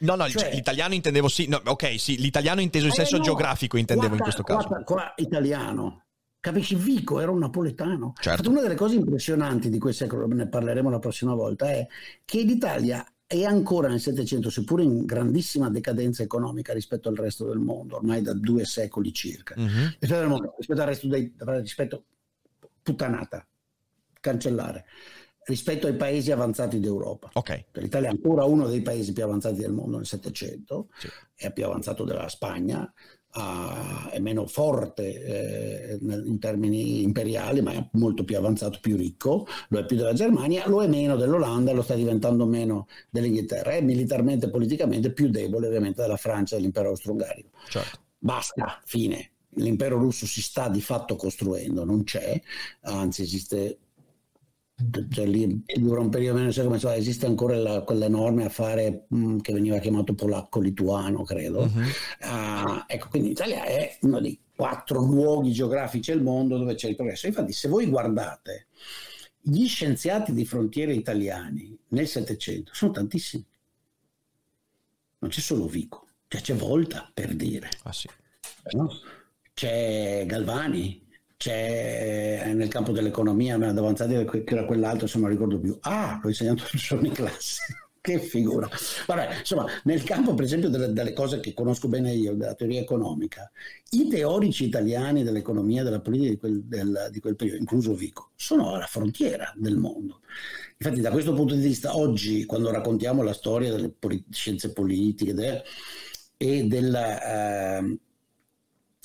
[0.00, 3.22] No, no, cioè, l'italiano intendevo sì, no, ok, sì, l'italiano inteso in eh, senso no,
[3.22, 4.68] geografico intendevo qua, in questo caso.
[4.68, 6.02] Qua, qua italiano.
[6.40, 8.12] Capisci, Vico era un napoletano.
[8.20, 8.50] Certo.
[8.50, 11.86] Una delle cose impressionanti di quel secolo, ne parleremo la prossima volta, è
[12.24, 17.58] che l'Italia è ancora nel Settecento, seppur in grandissima decadenza economica rispetto al resto del
[17.58, 21.34] mondo, ormai da due secoli circa, rispetto, al mondo, rispetto al resto dei...
[21.36, 22.04] rispetto
[22.82, 23.44] puttanata,
[24.20, 24.84] cancellare
[25.46, 27.30] rispetto ai paesi avanzati d'Europa.
[27.32, 27.66] Okay.
[27.72, 31.08] L'Italia è ancora uno dei paesi più avanzati del mondo nel Settecento, sì.
[31.34, 32.92] è più avanzato della Spagna,
[33.34, 39.46] uh, è meno forte eh, in termini imperiali, ma è molto più avanzato, più ricco,
[39.68, 43.80] lo è più della Germania, lo è meno dell'Olanda, lo sta diventando meno dell'Inghilterra, è
[43.80, 47.50] militarmente e politicamente più debole ovviamente della Francia e dell'impero austro-ungarico.
[47.68, 47.98] Certo.
[48.18, 49.30] Basta, fine.
[49.58, 52.38] L'impero russo si sta di fatto costruendo, non c'è,
[52.82, 53.78] anzi esiste
[55.10, 59.38] cioè lì dura un periodo meno come so, esiste ancora la, quell'enorme affare mh, mm,
[59.38, 62.28] che veniva chiamato polacco-lituano credo uh-huh.
[62.28, 66.94] uh, ecco quindi l'Italia è uno dei quattro luoghi geografici al mondo dove c'è il
[66.94, 68.66] progresso infatti se voi guardate
[69.40, 73.46] gli scienziati di frontiera italiani nel Settecento sono tantissimi
[75.20, 78.08] non c'è solo Vico cioè c'è Volta per dire ah, sì.
[78.72, 78.90] no?
[79.54, 81.05] c'è Galvani
[81.36, 85.76] c'è eh, nel campo dell'economia, ma avanzati che era quell'altro, se non ricordo più.
[85.82, 87.62] Ah, l'ho insegnato tutti i giorni in classe.
[88.00, 88.68] che figura.
[89.06, 92.80] Vabbè, insomma, nel campo, per esempio, delle, delle, cose che conosco bene io, della teoria
[92.80, 93.50] economica,
[93.90, 98.74] i teorici italiani dell'economia della politica di quel, del, di quel periodo, incluso Vico, sono
[98.74, 100.20] alla frontiera del mondo.
[100.78, 105.34] Infatti, da questo punto di vista, oggi, quando raccontiamo la storia delle polit- scienze politiche
[105.34, 105.62] de-
[106.36, 107.98] e della, eh,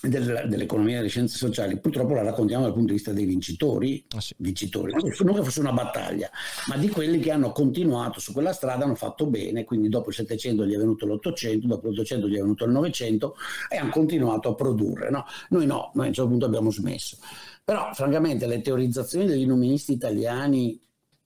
[0.01, 4.03] del, dell'economia e delle scienze sociali, purtroppo la raccontiamo dal punto di vista dei vincitori,
[4.15, 4.33] ah, sì.
[4.37, 6.29] vincitori, non che fosse una battaglia,
[6.67, 10.15] ma di quelli che hanno continuato su quella strada, hanno fatto bene, quindi dopo il
[10.15, 13.35] 700 gli è venuto l'800, dopo l'800 gli è venuto il 900
[13.69, 15.09] e hanno continuato a produrre.
[15.11, 15.25] No?
[15.49, 17.17] Noi no, noi a un certo punto abbiamo smesso.
[17.63, 20.79] Però francamente le teorizzazioni degli illuministi italiani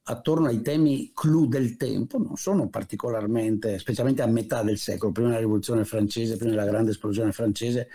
[0.08, 5.30] attorno ai temi clou del tempo non sono particolarmente, specialmente a metà del secolo, prima
[5.30, 7.88] della rivoluzione francese, prima della grande esplosione francese,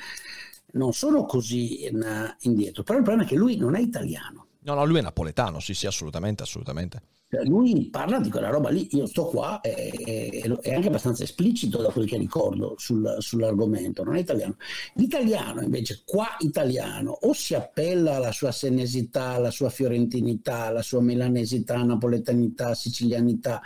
[0.73, 4.47] non sono così in, indietro, però il problema è che lui non è italiano.
[4.63, 7.03] No, no, lui è napoletano, sì, sì, assolutamente, assolutamente.
[7.31, 11.81] Cioè, lui parla di quella roba lì, io sto qua e è anche abbastanza esplicito
[11.81, 14.57] da quel che ricordo sul, sull'argomento, non è italiano.
[14.95, 21.01] L'italiano invece, qua italiano, o si appella alla sua senesità, alla sua fiorentinità, alla sua
[21.01, 23.63] milanesità, napoletanità, sicilianità,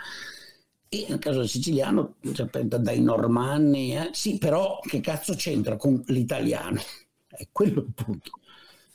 [1.03, 4.09] e nel caso del siciliano, cioè, dai normanni, eh?
[4.13, 6.79] sì, però che cazzo c'entra con l'italiano?
[7.27, 8.31] È quello il punto.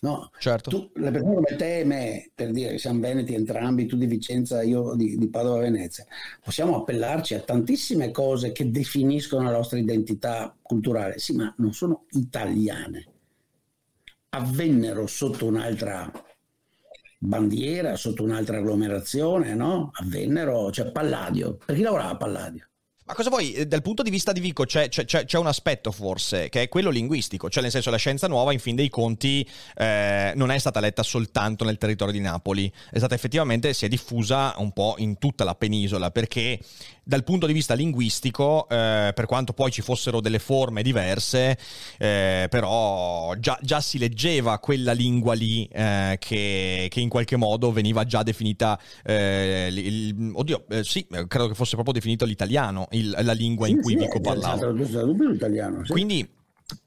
[0.03, 0.71] No, certo.
[0.71, 4.07] Tu, le persone come te e me, per dire che siamo veneti entrambi, tu di
[4.07, 6.07] Vicenza, io di, di Padova Venezia,
[6.43, 12.07] possiamo appellarci a tantissime cose che definiscono la nostra identità culturale, sì, ma non sono
[12.13, 13.07] italiane.
[14.31, 16.11] Avvennero sotto un'altra
[17.23, 19.91] bandiera sotto un'altra agglomerazione, no?
[19.93, 21.57] Avvennero, cioè Palladio.
[21.57, 22.70] Per chi lavorava a Palladio?
[23.11, 25.91] Ma cosa vuoi, eh, dal punto di vista di Vico c'è, c'è, c'è, un aspetto
[25.91, 29.45] forse che è quello linguistico, cioè nel senso la scienza nuova in fin dei conti
[29.75, 33.89] eh, non è stata letta soltanto nel territorio di Napoli, è stata effettivamente, si è
[33.89, 36.61] diffusa un po' in tutta la penisola perché
[37.03, 41.59] dal punto di vista linguistico, eh, per quanto poi ci fossero delle forme diverse,
[41.99, 47.73] eh, però già, già, si leggeva quella lingua lì eh, che, che, in qualche modo
[47.73, 53.33] veniva già definita, eh, il, oddio, sì, credo che fosse proprio definito l'italiano il, la
[53.33, 54.71] lingua in cui Vico parlava.
[54.71, 55.93] L'italiano, sì.
[55.93, 56.29] Quindi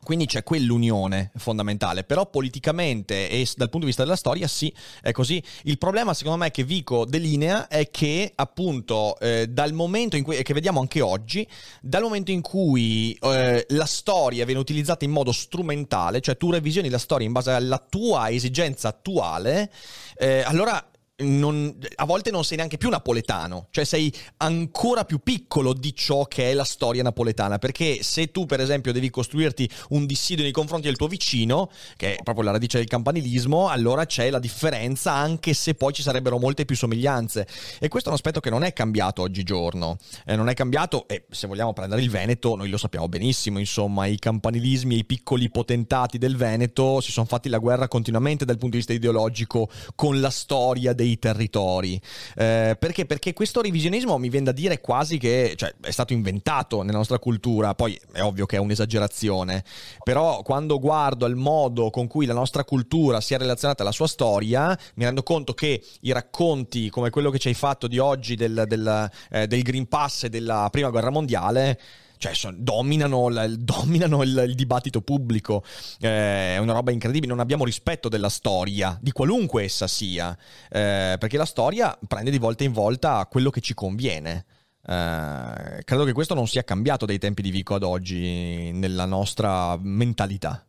[0.04, 5.12] quindi c'è quell'unione fondamentale, però politicamente e dal punto di vista della storia sì, è
[5.12, 5.41] così.
[5.63, 10.38] Il problema secondo me che Vico delinea è che appunto eh, dal momento in cui,
[10.38, 11.47] e che vediamo anche oggi,
[11.82, 16.89] dal momento in cui eh, la storia viene utilizzata in modo strumentale, cioè tu revisioni
[16.89, 19.71] la storia in base alla tua esigenza attuale,
[20.15, 20.86] eh, allora
[21.17, 26.26] non, a volte non sei neanche più napoletano, cioè sei ancora più piccolo di ciò
[26.26, 30.52] che è la storia napoletana, perché se tu per esempio devi costruirti un dissidio nei
[30.52, 35.13] confronti del tuo vicino, che è proprio la radice del campanilismo, allora c'è la differenza
[35.13, 37.47] anche se poi ci sarebbero molte più somiglianze.
[37.80, 41.26] E questo è un aspetto che non è cambiato oggigiorno, eh, non è cambiato e
[41.30, 45.52] se vogliamo prendere il Veneto noi lo sappiamo benissimo, insomma i campanilismi e i piccoli
[45.52, 50.19] potentati del Veneto si sono fatti la guerra continuamente dal punto di vista ideologico con
[50.19, 51.99] la storia dei territori.
[52.35, 53.05] Eh, perché?
[53.05, 57.19] Perché questo revisionismo mi viene da dire quasi che cioè, è stato inventato nella nostra
[57.19, 59.63] cultura, poi è ovvio che è un'esagerazione,
[60.03, 64.07] però quando guardo al modo con cui la nostra cultura si è relazionata alla sua
[64.07, 68.35] storia, mi rendo conto che i racconti come quello che ci hai fatto di oggi
[68.35, 71.79] del, del, eh, del Green Pass e della Prima Guerra Mondiale
[72.23, 75.62] cioè son, dominano, il, dominano il, il, dibattito pubblico,
[75.99, 80.31] eh, è una roba incredibile, non abbiamo rispetto della storia, di qualunque essa sia,
[80.69, 84.45] eh, perché la storia prende di volta in volta quello che ci conviene.
[84.86, 89.77] Eh, credo che questo non sia cambiato dai tempi di Vico ad oggi nella nostra
[89.81, 90.65] mentalità.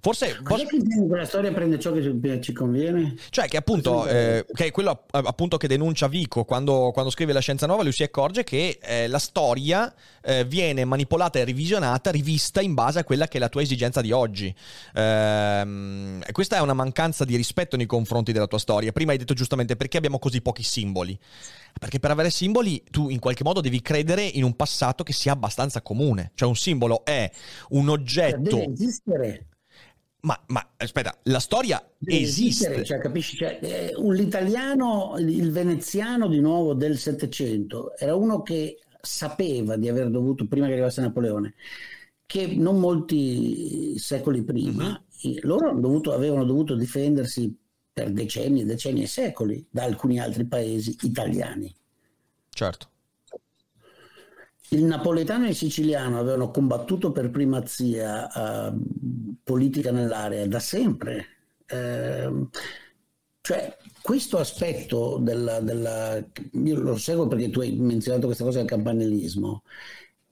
[0.00, 1.06] Forse Cos'è posso...
[1.06, 3.16] quella storia prende ciò che ci conviene?
[3.30, 7.40] Cioè che appunto eh, che è quello appunto che denuncia Vico quando, quando, scrive La
[7.40, 12.60] Scienza Nuova lui si accorge che eh, la storia eh, viene manipolata e revisionata, rivista
[12.60, 14.54] in base a quella che è la tua esigenza di oggi.
[14.94, 18.92] Ehm, questa è una mancanza di rispetto nei confronti della tua storia.
[18.92, 21.18] Prima hai detto giustamente perché abbiamo così pochi simboli.
[21.78, 25.32] Perché per avere simboli tu in qualche modo devi credere in un passato che sia
[25.32, 26.32] abbastanza comune.
[26.34, 27.30] Cioè un simbolo è
[27.70, 28.56] un oggetto...
[28.56, 29.46] Deve esistere
[30.26, 32.84] ma, ma, aspetta, la storia esiste.
[32.84, 33.36] Cioè, capisci?
[33.36, 40.10] Cioè, eh, l'italiano, il veneziano di nuovo del Settecento, era uno che sapeva di aver
[40.10, 41.54] dovuto, prima che arrivasse Napoleone,
[42.26, 45.38] che non molti secoli prima, uh-huh.
[45.42, 47.56] loro dovuto, avevano dovuto difendersi
[47.92, 51.72] per decenni, decenni e secoli da alcuni altri paesi italiani.
[52.50, 52.88] Certo.
[54.70, 58.26] Il napoletano e il siciliano avevano combattuto per primazia
[58.72, 58.78] uh,
[59.42, 61.26] politica nell'area da sempre.
[61.70, 62.48] Uh,
[63.40, 66.16] cioè, questo aspetto della, della,
[66.64, 69.62] Io lo seguo perché tu hai menzionato questa cosa del campanilismo.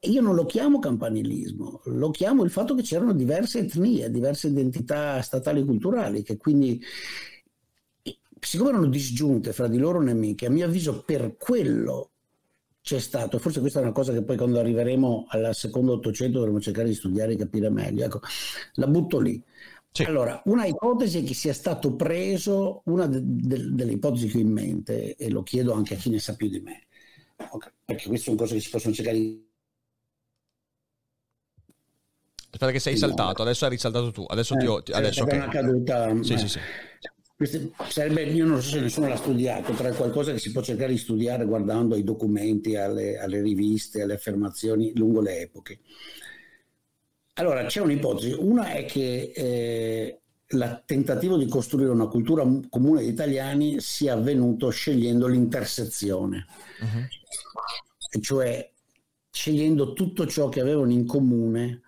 [0.00, 5.22] Io non lo chiamo campanilismo, lo chiamo il fatto che c'erano diverse etnie, diverse identità
[5.22, 6.82] statali e culturali, che quindi
[8.40, 12.10] siccome erano disgiunte fra di loro nemiche, a mio avviso per quello
[12.84, 16.60] c'è stato, forse questa è una cosa che poi quando arriveremo al secondo Ottocento dovremo
[16.60, 18.04] cercare di studiare e capire meglio.
[18.04, 18.20] Ecco,
[18.74, 19.42] la butto lì.
[19.90, 20.02] Sì.
[20.02, 24.40] Allora, una ipotesi è che sia stato preso, una de- de- delle ipotesi che ho
[24.40, 26.82] in mente, e lo chiedo anche a chi ne sa più di me,
[27.52, 27.70] okay.
[27.82, 29.46] perché queste sono cose che si possono cercare di
[32.50, 34.82] Aspetta che sei saltato, adesso hai risaltato tu, adesso eh, ti ho...
[34.92, 36.22] Adesso è una caduta...
[36.22, 36.38] Sì, eh.
[36.38, 36.58] sì, sì.
[37.88, 40.92] Sarebbe, io non so se nessuno l'ha studiato, però è qualcosa che si può cercare
[40.92, 45.80] di studiare guardando ai documenti, alle, alle riviste, alle affermazioni lungo le epoche.
[47.34, 48.34] Allora, c'è un'ipotesi.
[48.38, 54.70] Una è che eh, il tentativo di costruire una cultura comune di italiani sia avvenuto
[54.70, 56.46] scegliendo l'intersezione,
[56.80, 58.20] uh-huh.
[58.20, 58.70] cioè
[59.30, 61.82] scegliendo tutto ciò che avevano in comune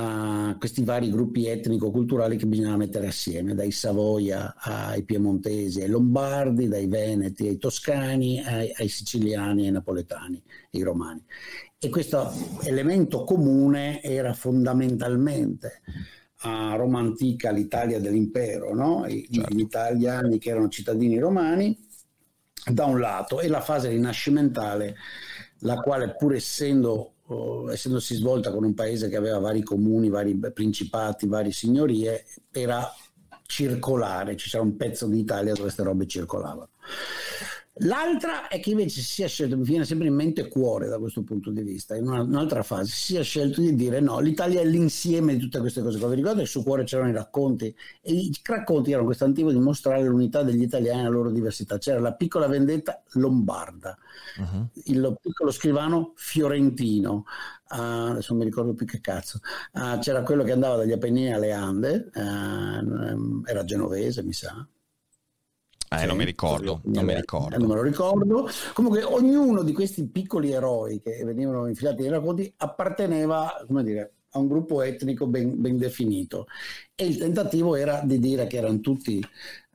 [0.00, 6.68] a questi vari gruppi etnico-culturali che bisognava mettere assieme, dai Savoia ai Piemontesi, ai Lombardi,
[6.68, 10.40] dai Veneti ai Toscani, ai, ai Siciliani, ai Napoletani,
[10.72, 11.24] ai Romani.
[11.80, 12.32] E questo
[12.62, 15.82] elemento comune era fondamentalmente
[16.42, 19.04] a Roma antica l'Italia dell'impero, no?
[19.06, 19.54] I, certo.
[19.54, 21.76] gli italiani che erano cittadini romani
[22.70, 24.94] da un lato e la fase rinascimentale,
[25.60, 27.14] la quale pur essendo
[27.70, 32.90] essendosi svolta con un paese che aveva vari comuni, vari principati, varie signorie, era
[33.46, 36.70] circolare, c'era un pezzo d'Italia dove queste robe circolavano.
[37.80, 41.22] L'altra è che invece si è scelto, mi viene sempre in mente cuore da questo
[41.22, 44.64] punto di vista, in una, un'altra fase si è scelto di dire no, l'Italia è
[44.64, 45.98] l'insieme di tutte queste cose.
[45.98, 49.58] Vi ricordate che su cuore c'erano i racconti e i racconti erano questo tentativo di
[49.62, 51.78] mostrare l'unità degli italiani e la loro diversità.
[51.78, 53.96] C'era la piccola vendetta lombarda,
[54.38, 54.68] uh-huh.
[54.86, 57.24] il piccolo scrivano fiorentino,
[57.70, 59.40] uh, adesso non mi ricordo più che cazzo,
[59.74, 64.66] uh, c'era quello che andava dagli Appennini alle Ande, uh, era genovese mi sa
[65.90, 67.56] eh, sì, non mi ricordo, non mi ricordo.
[67.56, 68.48] Non me lo ricordo.
[68.74, 74.38] Comunque ognuno di questi piccoli eroi che venivano infilati nei racconti apparteneva, come dire, a
[74.38, 76.46] un gruppo etnico ben, ben definito
[76.94, 79.24] e il tentativo era di dire che erano tutti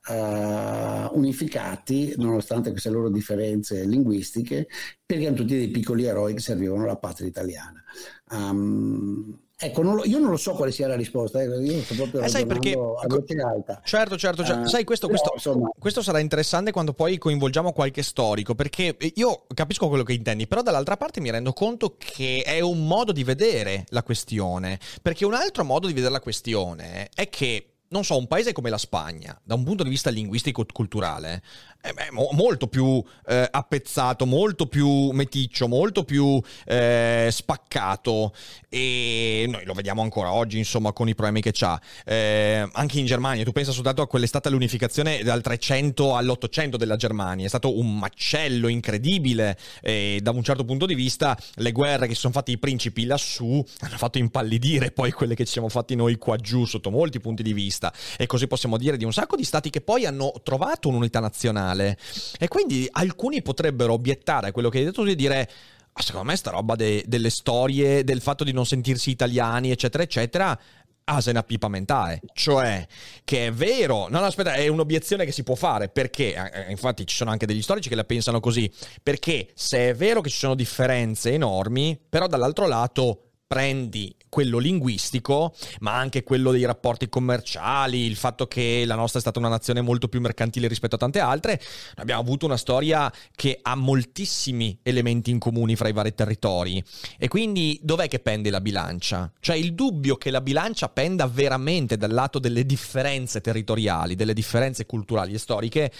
[0.08, 4.68] uh, unificati nonostante queste loro differenze linguistiche
[5.04, 7.82] perché erano tutti dei piccoli eroi che servivano alla patria italiana.
[8.30, 11.94] Um, Ecco, non lo, io non lo so quale sia la risposta, eh, io sto
[11.94, 13.80] proprio eh, sai perché, a voce alta.
[13.82, 14.62] Certo, certo, certo.
[14.62, 15.70] Uh, sai, questo, questo, insomma...
[15.78, 20.60] questo, sarà interessante quando poi coinvolgiamo qualche storico, perché io capisco quello che intendi, però
[20.60, 25.34] dall'altra parte mi rendo conto che è un modo di vedere la questione, perché un
[25.34, 29.38] altro modo di vedere la questione è che non so, un paese come la Spagna,
[29.44, 31.42] da un punto di vista linguistico-culturale,
[31.80, 38.34] è molto più eh, appezzato, molto più meticcio, molto più eh, spaccato
[38.74, 41.80] e noi lo vediamo ancora oggi, insomma, con i problemi che ha.
[42.04, 47.44] Eh, anche in Germania, tu pensa soltanto a quell'estate all'unificazione dal 300 all'800 della Germania,
[47.44, 52.14] è stato un macello incredibile e da un certo punto di vista le guerre che
[52.14, 55.94] si sono fatti i principi lassù hanno fatto impallidire poi quelle che ci siamo fatti
[55.94, 57.92] noi qua giù sotto molti punti di vista.
[58.18, 61.96] E così possiamo dire di un sacco di stati che poi hanno trovato un'unità nazionale.
[62.40, 65.48] E quindi alcuni potrebbero obiettare a quello che hai detto e dire.
[65.96, 70.02] Ah, secondo me sta roba de- delle storie, del fatto di non sentirsi italiani, eccetera,
[70.02, 70.58] eccetera,
[71.04, 72.84] asena pipa mentale, cioè
[73.24, 77.06] che è vero, no, no, aspetta, è un'obiezione che si può fare perché, eh, infatti
[77.06, 78.70] ci sono anche degli storici che la pensano così,
[79.02, 85.54] perché se è vero che ci sono differenze enormi, però dall'altro lato prendi quello linguistico,
[85.78, 89.80] ma anche quello dei rapporti commerciali, il fatto che la nostra è stata una nazione
[89.80, 91.60] molto più mercantile rispetto a tante altre,
[91.94, 96.82] abbiamo avuto una storia che ha moltissimi elementi in comune fra i vari territori.
[97.16, 99.30] E quindi dov'è che pende la bilancia?
[99.38, 104.84] Cioè il dubbio che la bilancia penda veramente dal lato delle differenze territoriali, delle differenze
[104.84, 105.92] culturali e storiche,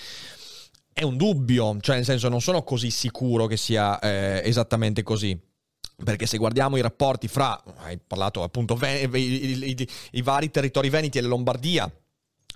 [0.92, 5.40] è un dubbio, cioè nel senso non sono così sicuro che sia eh, esattamente così.
[6.02, 10.90] Perché se guardiamo i rapporti fra, hai parlato appunto, i, i, i, i vari territori
[10.90, 11.90] veneti e la Lombardia,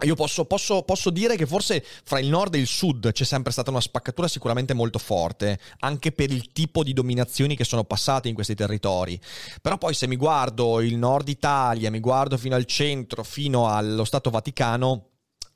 [0.03, 3.51] io posso, posso, posso, dire che forse fra il nord e il sud c'è sempre
[3.51, 8.29] stata una spaccatura sicuramente molto forte, anche per il tipo di dominazioni che sono passate
[8.29, 9.20] in questi territori.
[9.61, 14.05] Però poi se mi guardo il nord Italia, mi guardo fino al centro, fino allo
[14.05, 15.07] Stato Vaticano,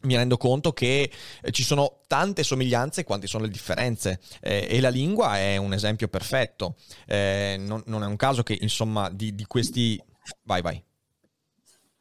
[0.02, 1.10] mi rendo conto che
[1.42, 5.72] eh, ci sono tante somiglianze quanti sono le differenze eh, e la lingua è un
[5.72, 6.76] esempio perfetto.
[7.06, 10.00] Eh, non, non, è un caso che insomma di, di, questi...
[10.44, 10.82] Vai, vai.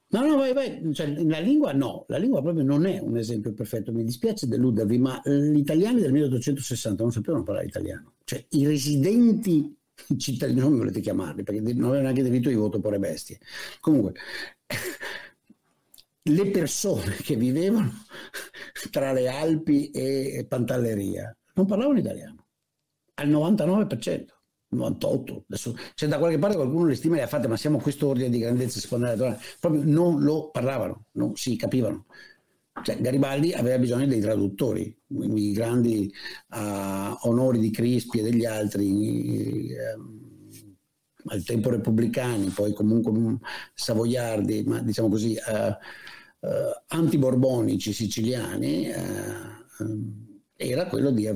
[0.09, 0.93] No, no, vai, vai.
[0.93, 3.93] Cioè, la lingua no, la lingua proprio non è un esempio perfetto.
[3.93, 8.13] Mi dispiace deludervi, ma gli italiani del 1860 non sapevano parlare italiano.
[8.25, 9.73] Cioè i residenti
[10.17, 13.39] cittadini, non volete chiamarli, perché non avevano neanche diritto di voto per le bestie.
[13.79, 14.13] Comunque
[16.23, 17.91] le persone che vivevano
[18.91, 22.45] tra le Alpi e Pantalleria non parlavano italiano,
[23.15, 24.25] al 99%.
[24.71, 27.81] 98, adesso c'è da qualche parte qualcuno le stime le ha fatte, ma siamo a
[27.81, 32.05] questo ordine di grandezza secondaria, proprio non lo parlavano, non si capivano.
[32.81, 36.11] Cioè, Garibaldi aveva bisogno dei traduttori, i grandi
[36.51, 40.29] uh, onori di Crispi e degli altri, uh,
[41.25, 43.37] al tempo repubblicani, poi comunque um,
[43.73, 45.75] savoiardi, ma diciamo così, uh,
[46.41, 46.49] uh,
[46.87, 51.27] antiborbonici siciliani, uh, era quello di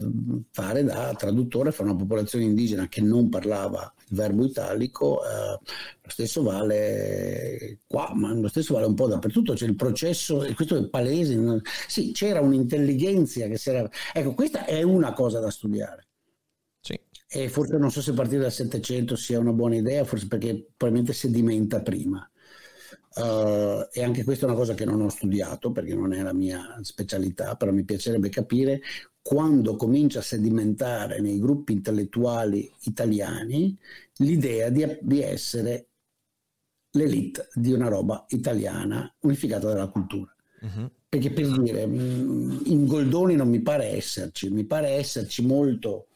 [0.52, 5.20] fare da traduttore fra una popolazione indigena che non parlava il verbo italico,
[6.00, 10.54] lo stesso vale qua, ma lo stesso vale un po' dappertutto, c'è il processo, e
[10.54, 13.90] questo è palese, sì, c'era un'intelligenza che si era...
[14.14, 16.06] Ecco, questa è una cosa da studiare.
[17.28, 21.12] E forse non so se partire dal 700 sia una buona idea, forse perché probabilmente
[21.12, 22.30] sedimenta prima.
[23.16, 26.34] Uh, e anche questa è una cosa che non ho studiato perché non è la
[26.34, 28.82] mia specialità, però mi piacerebbe capire
[29.22, 33.76] quando comincia a sedimentare nei gruppi intellettuali italiani
[34.18, 35.88] l'idea di, di essere
[36.92, 40.34] l'elite di una roba italiana unificata dalla cultura.
[40.62, 40.92] Uh-huh.
[41.08, 46.08] Perché per dire, mm, in Goldoni non mi pare esserci, mi pare esserci molto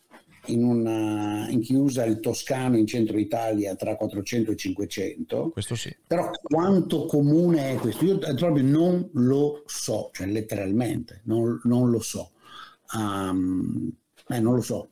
[0.52, 5.50] in, una, in chi usa il toscano in centro Italia tra 400 e 500.
[5.50, 5.96] Questo sì.
[6.06, 8.06] Però quanto comune è questo?
[8.06, 12.32] Io proprio non lo so, cioè letteralmente, non, non lo so.
[12.94, 13.92] Um,
[14.28, 14.90] eh, non lo so.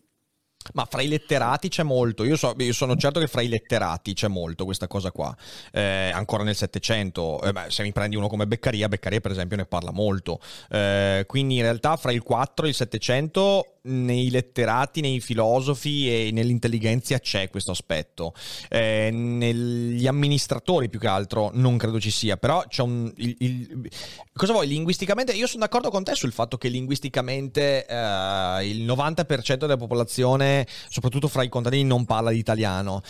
[0.73, 4.13] Ma fra i letterati c'è molto, io, so, io, sono certo che fra i letterati
[4.13, 5.35] c'è molto questa cosa qua,
[5.71, 9.65] eh, ancora nel Settecento, eh, se mi prendi uno come Beccaria, Beccaria per esempio ne
[9.65, 10.39] parla molto,
[10.69, 16.31] eh, quindi in realtà fra il 4 e il 700 nei letterati, nei filosofi e
[16.31, 18.33] nell'intelligenza c'è questo aspetto.
[18.69, 23.11] Eh, negli amministratori più che altro non credo ci sia, però c'è un...
[23.17, 23.89] Il, il,
[24.33, 24.67] cosa vuoi?
[24.67, 30.67] Linguisticamente, io sono d'accordo con te sul fatto che linguisticamente eh, il 90% della popolazione,
[30.89, 33.01] soprattutto fra i contadini, non parla l'italiano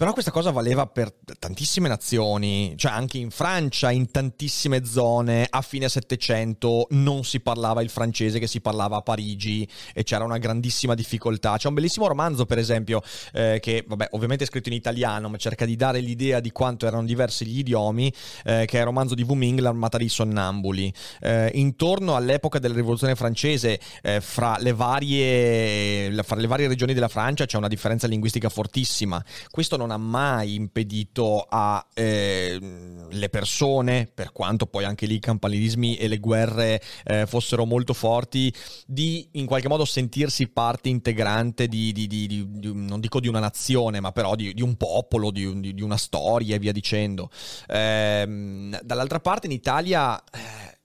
[0.00, 5.60] Però questa cosa valeva per tantissime nazioni, cioè anche in Francia, in tantissime zone, a
[5.60, 10.38] fine Settecento non si parlava il francese che si parlava a Parigi e c'era una
[10.38, 11.58] grandissima difficoltà.
[11.58, 13.02] C'è un bellissimo romanzo, per esempio,
[13.34, 16.86] eh, che vabbè, ovviamente è scritto in italiano, ma cerca di dare l'idea di quanto
[16.86, 18.10] erano diversi gli idiomi,
[18.44, 20.90] eh, che è il romanzo di Wuming, L'armata dei sonnambuli.
[21.20, 27.08] Eh, intorno all'epoca della rivoluzione francese, eh, fra le, varie, fra le varie regioni della
[27.08, 29.22] Francia c'è una differenza linguistica fortissima.
[29.50, 35.20] Questo non non ha mai impedito alle eh, persone, per quanto poi anche lì i
[35.20, 38.52] campanilismi e le guerre eh, fossero molto forti,
[38.86, 43.40] di in qualche modo sentirsi parte integrante di, di, di, di non dico di una
[43.40, 47.30] nazione, ma però di, un popolo, di, una storia e via dicendo.
[47.66, 50.78] Eh, dall'altra parte in Italia eh,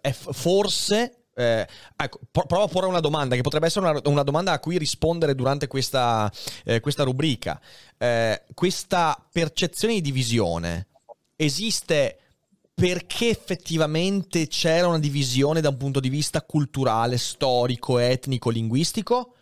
[0.00, 1.66] è forse eh,
[1.96, 5.34] ecco, provo a porre una domanda che potrebbe essere una, una domanda a cui rispondere
[5.34, 6.30] durante questa,
[6.64, 7.60] eh, questa rubrica.
[7.96, 10.88] Eh, questa percezione di divisione
[11.36, 12.18] esiste
[12.74, 19.34] perché effettivamente c'era una divisione da un punto di vista culturale, storico, etnico, linguistico?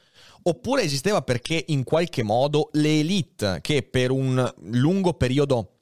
[0.42, 5.79] Oppure esisteva perché in qualche modo le elite che per un lungo periodo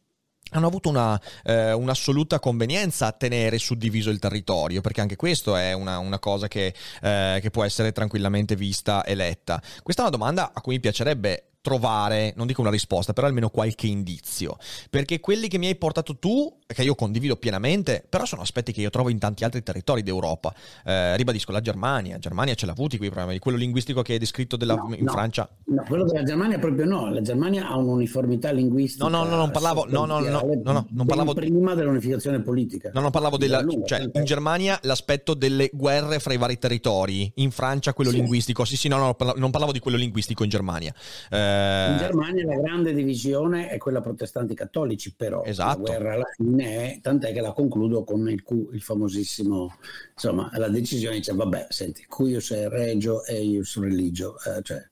[0.50, 5.72] hanno avuto una, eh, un'assoluta convenienza a tenere suddiviso il territorio, perché anche questo è
[5.72, 9.60] una, una cosa che, eh, che, può essere tranquillamente vista e letta.
[9.82, 13.50] Questa è una domanda a cui mi piacerebbe trovare, non dico una risposta, però almeno
[13.50, 14.56] qualche indizio.
[14.90, 18.80] Perché quelli che mi hai portato tu, che io condivido pienamente, però sono aspetti che
[18.80, 20.54] io trovo in tanti altri territori d'Europa.
[20.84, 22.18] Eh, ribadisco, la Germania.
[22.18, 23.38] Germania ce l'ha avuti quei problemi.
[23.38, 25.48] Quello linguistico che hai descritto della, no, in no, Francia.
[25.66, 27.10] No, quello della Germania proprio no.
[27.10, 29.08] La Germania ha un'uniformità linguistica.
[29.08, 32.90] No, no, no, non parlavo, no, no, no, no, no non parlavo prima dell'unificazione politica.
[32.92, 33.64] No, non parlavo della...
[33.84, 37.30] Cioè, in Germania l'aspetto delle guerre fra i vari territori.
[37.36, 38.16] In Francia quello sì.
[38.16, 38.64] linguistico.
[38.64, 40.94] Sì, sì, no, no, non parlavo di quello linguistico in Germania.
[41.30, 41.47] Eh,
[41.92, 45.82] in Germania la grande divisione è quella protestanti cattolici, però esatto.
[45.82, 48.42] la guerra alla fine è, tant'è che la concludo con il,
[48.72, 49.76] il famosissimo,
[50.12, 54.86] insomma, la decisione dice, vabbè, senti, cuius è regio e ius religio, eh, cioè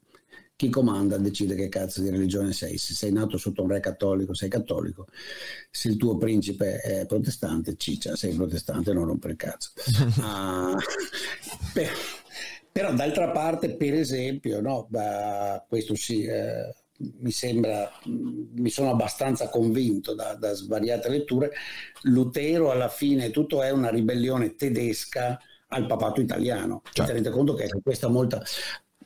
[0.56, 2.78] chi comanda decide che cazzo di religione sei.
[2.78, 5.06] Se sei nato sotto un re cattolico, sei cattolico.
[5.70, 9.72] Se il tuo principe è protestante, ciccia, sei protestante, non rompere il cazzo.
[9.76, 10.76] uh,
[11.74, 11.90] per,
[12.76, 16.74] però d'altra parte, per esempio, no, bah, questo sì, eh,
[17.20, 21.52] mi sembra, mi sono abbastanza convinto da, da, svariate letture,
[22.02, 26.82] Lutero alla fine tutto è una ribellione tedesca al papato italiano.
[26.92, 27.12] Certo.
[27.12, 28.42] Tenete conto che questa molta...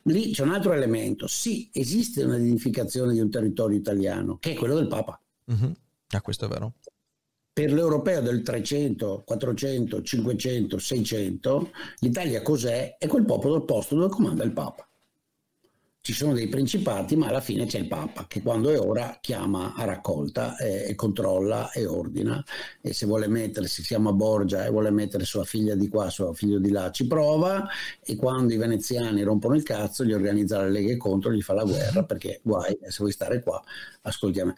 [0.03, 4.55] Lì c'è un altro elemento, sì, esiste una unificazione di un territorio italiano, che è
[4.55, 5.17] quello del Papa.
[5.49, 5.71] Mm-hmm.
[6.09, 6.73] Ah, questo è vero
[7.61, 12.95] per l'europeo del 300, 400, 500, 600, l'Italia cos'è?
[12.97, 14.89] È quel popolo al posto dove comanda il Papa.
[16.03, 19.75] Ci sono dei principati, ma alla fine c'è il Papa che quando è ora chiama
[19.75, 22.43] a raccolta e, e controlla e ordina.
[22.81, 26.09] E se vuole mettere, se siamo a Borgia e vuole mettere sua figlia di qua,
[26.09, 27.67] suo figlio di là, ci prova.
[28.03, 31.63] E quando i veneziani rompono il cazzo, gli organizza le leghe contro, gli fa la
[31.63, 33.61] guerra perché guai, se vuoi stare qua,
[34.01, 34.55] ascolti a me.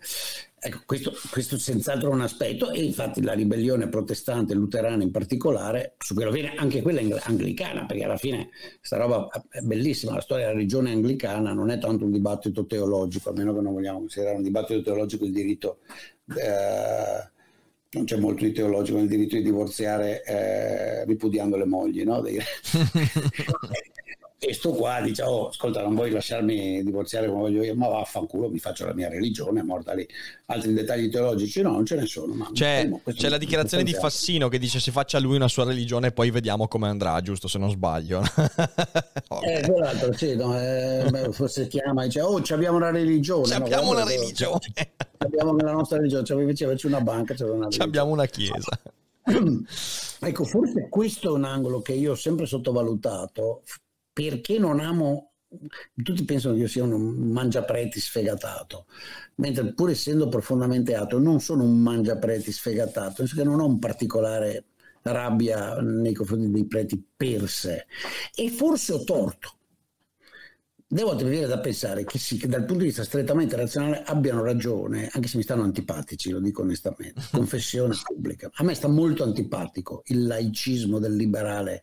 [0.66, 5.95] Ecco, questo, questo senz'altro è un aspetto e infatti la ribellione protestante luterana in particolare,
[5.97, 8.47] su quello viene anche quella anglicana, perché alla fine
[8.78, 13.30] questa roba è bellissima, la storia della religione anglicana non è tanto un dibattito teologico,
[13.30, 15.80] a meno che non vogliamo considerare un dibattito teologico il diritto,
[16.28, 17.32] eh,
[17.89, 22.24] non c'è molto di teologico nel diritto di divorziare eh, ripudiando le mogli, no?
[24.45, 27.75] e sto qua dice oh ascolta non vuoi lasciarmi divorziare come voglio io?
[27.75, 30.07] Ma vaffanculo mi faccio la mia religione morta lì.
[30.47, 34.49] Altri dettagli teologici no non ce ne sono ma c'è, c'è la dichiarazione di Fassino
[34.49, 37.57] che dice si faccia lui una sua religione e poi vediamo come andrà giusto se
[37.57, 38.21] non sbaglio.
[39.41, 43.91] Eh quell'altro sì, no, eh, forse chiama e dice oh abbiamo una religione ci abbiamo
[43.91, 44.59] una religione.
[45.17, 48.79] Abbiamo la nostra religione cioè, invece c'è una banca c'è una abbiamo una chiesa.
[50.25, 53.63] Ecco, forse questo è un angolo che io ho sempre sottovalutato,
[54.14, 55.34] perché non amo
[56.01, 58.88] tutti pensano che io sia un mangiapreti sfegatato,
[59.36, 63.66] mentre pur essendo profondamente ateo non sono un mangiapreti sfegatato, nel senso che non ho
[63.66, 64.66] un particolare
[65.03, 67.86] rabbia nei confronti dei preti per sé
[68.34, 69.57] e forse ho torto.
[70.88, 74.03] Devo volte mi viene da pensare che sì, che dal punto di vista strettamente razionale
[74.03, 77.20] abbiano ragione, anche se mi stanno antipatici, lo dico onestamente.
[77.32, 78.51] Confessione pubblica.
[78.53, 81.82] A me sta molto antipatico il laicismo del liberale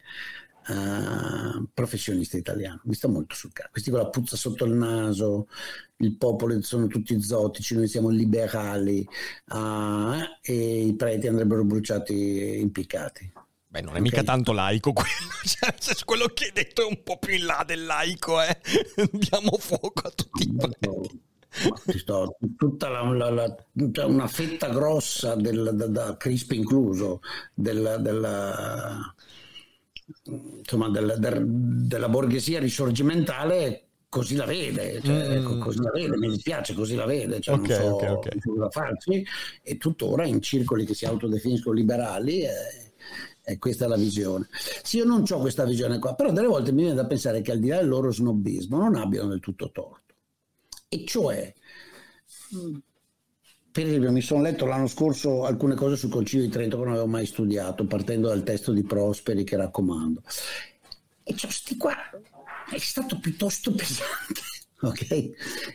[0.71, 2.81] uh, professionista italiano.
[2.85, 3.71] Mi sta molto sul cazzo.
[3.73, 5.49] Questi con la puzza sotto il naso,
[5.97, 9.07] il popolo sono tutti zotici, noi siamo liberali
[9.53, 13.33] uh, e i preti andrebbero bruciati e impiccati.
[13.71, 14.03] Beh, non è okay.
[14.03, 15.29] mica tanto laico quello.
[15.43, 18.59] Cioè, quello che hai detto è un po' più in là del laico, eh.
[19.13, 21.21] Diamo fuoco a tutti i preti.
[21.99, 27.21] sto, tutta la, la, la, una fetta grossa del, da, da crisp incluso
[27.55, 29.15] della, della,
[30.59, 35.61] insomma, della, della borghesia risorgimentale così la vede, cioè, mm.
[35.61, 38.41] così la vede, mi dispiace, così la vede, cioè, okay, non so okay, okay.
[38.41, 39.25] cosa farci
[39.63, 42.51] e tuttora in circoli che si autodefiniscono liberali eh,
[43.45, 44.49] e questa è la visione.
[44.83, 47.53] Sì, io non ho questa visione qua, però delle volte mi viene da pensare che
[47.53, 50.15] al di là del loro snobismo non abbiano del tutto torto.
[50.89, 51.55] E cioè,
[53.73, 56.93] per esempio, mi sono letto l'anno scorso alcune cose sul Concilio di Trento che non
[56.93, 60.23] avevo mai studiato, partendo dal testo di Prosperi che raccomando.
[61.23, 61.95] E cioè, sti qua
[62.71, 64.41] è stato piuttosto pesante.
[64.91, 65.33] Okay?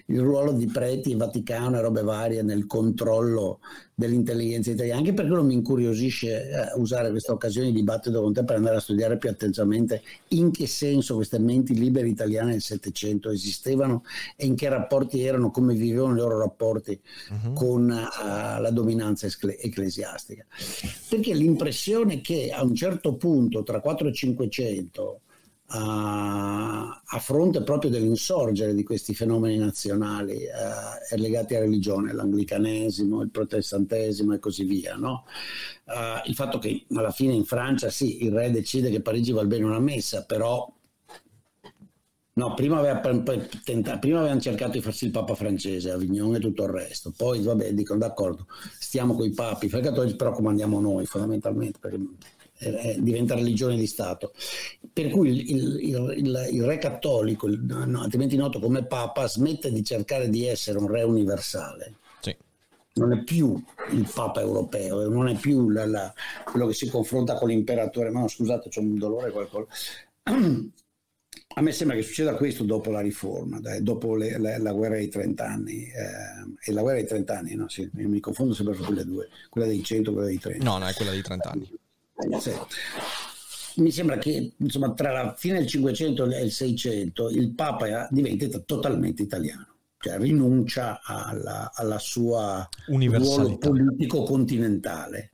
[0.07, 3.59] Il ruolo di preti in Vaticano e robe varie nel controllo
[3.93, 8.43] dell'intelligenza italiana, anche perché non mi incuriosisce eh, usare questa occasione di dibattito con te
[8.43, 13.29] per andare a studiare più attentamente in che senso queste menti libere italiane del Settecento
[13.29, 14.03] esistevano
[14.35, 16.99] e in che rapporti erano, come vivevano i loro rapporti
[17.29, 17.53] uh-huh.
[17.53, 20.45] con uh, la dominanza ecclesiastica.
[21.07, 25.19] Perché l'impressione che a un certo punto, tra 4 e 500,
[25.67, 33.31] a, a, fronte proprio dell'insorgere di questi fenomeni nazionali eh, legati alla religione, l'anglicanesimo, il
[33.31, 34.95] protestantesimo e così via.
[34.95, 35.25] No?
[35.85, 39.45] Uh, il fatto che alla fine in Francia sì, il re decide che Parigi va
[39.45, 40.71] bene una messa, però
[42.37, 46.69] No, prima, aveva, prima avevano cercato di farsi il Papa francese, Avignon e tutto il
[46.69, 47.13] resto.
[47.15, 48.47] Poi, vabbè, dicono d'accordo,
[48.77, 51.97] stiamo con i papi, però comandiamo noi fondamentalmente, perché
[52.59, 54.33] eh, diventa religione di Stato.
[54.91, 55.79] Per cui il, il,
[56.17, 60.87] il, il re cattolico, no, altrimenti noto come Papa, smette di cercare di essere un
[60.87, 61.95] re universale.
[62.21, 62.35] Sì.
[62.93, 66.13] Non è più il Papa europeo, non è più la, la,
[66.45, 68.09] quello che si confronta con l'imperatore.
[68.09, 69.67] No, scusate, c'è un dolore qualcosa.
[71.57, 74.95] A me sembra che succeda questo dopo la riforma, dai, dopo le, la, la, guerra
[74.95, 75.85] dei 30 anni.
[75.85, 77.69] Eh, e la guerra dei 30 anni, no?
[77.69, 80.65] Sì, mi confondo sempre con quelle due, quella dei 100 e quella dei 30.
[80.65, 81.71] No, no, è quella dei 30 anni.
[83.77, 88.59] Mi sembra che insomma, tra la fine del 500 e il 600 il Papa diventa
[88.59, 89.67] totalmente italiano.
[89.97, 95.31] Cioè, rinuncia alla, alla sua ruolo politico continentale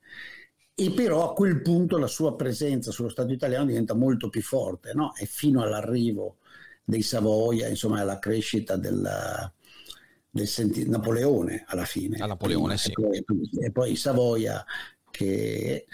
[0.82, 4.94] e però a quel punto la sua presenza sullo Stato italiano diventa molto più forte
[4.94, 5.14] no?
[5.16, 6.38] e fino all'arrivo
[6.84, 9.52] dei Savoia, insomma alla crescita della,
[10.30, 12.18] del senti- Napoleone alla fine.
[12.18, 12.90] A Napoleone, sì.
[12.90, 14.66] E poi, e poi Savoia
[15.12, 15.86] che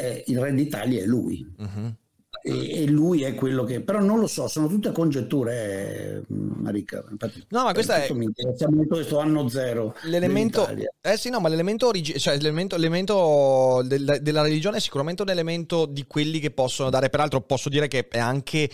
[0.00, 1.46] eh, il re d'Italia è lui.
[1.58, 1.94] Uh-huh.
[2.42, 7.04] E, e, lui è quello che però non lo so sono tutte congetture eh, Marica
[7.10, 10.66] infatti no ma questa è mi interessa molto questo anno zero l'elemento
[11.02, 15.28] eh sì no ma l'elemento, origi- cioè, l'elemento, l'elemento del, della religione è sicuramente un
[15.28, 18.70] elemento di quelli che possono dare peraltro posso dire che è anche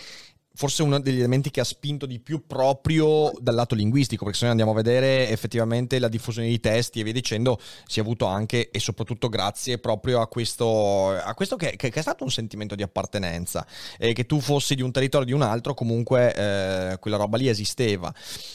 [0.56, 4.44] forse uno degli elementi che ha spinto di più proprio dal lato linguistico, perché se
[4.44, 8.24] noi andiamo a vedere effettivamente la diffusione di testi e via dicendo, si è avuto
[8.24, 12.30] anche e soprattutto grazie proprio a questo, a questo che, che, che, è stato un
[12.30, 13.66] sentimento di appartenenza,
[13.98, 17.36] e che tu fossi di un territorio o di un altro, comunque eh, quella roba
[17.36, 18.12] lì esisteva.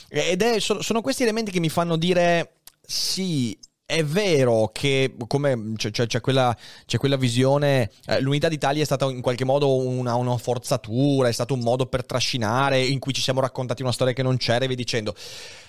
[0.10, 3.58] Ed è, sono questi elementi che mi fanno dire sì,
[3.92, 8.86] è vero che come c'è, c'è, c'è, quella, c'è quella, visione, eh, l'unità d'Italia è
[8.86, 13.14] stata in qualche modo una, una, forzatura, è stato un modo per trascinare in cui
[13.14, 15.14] ci siamo raccontati una storia che non c'era e via dicendo.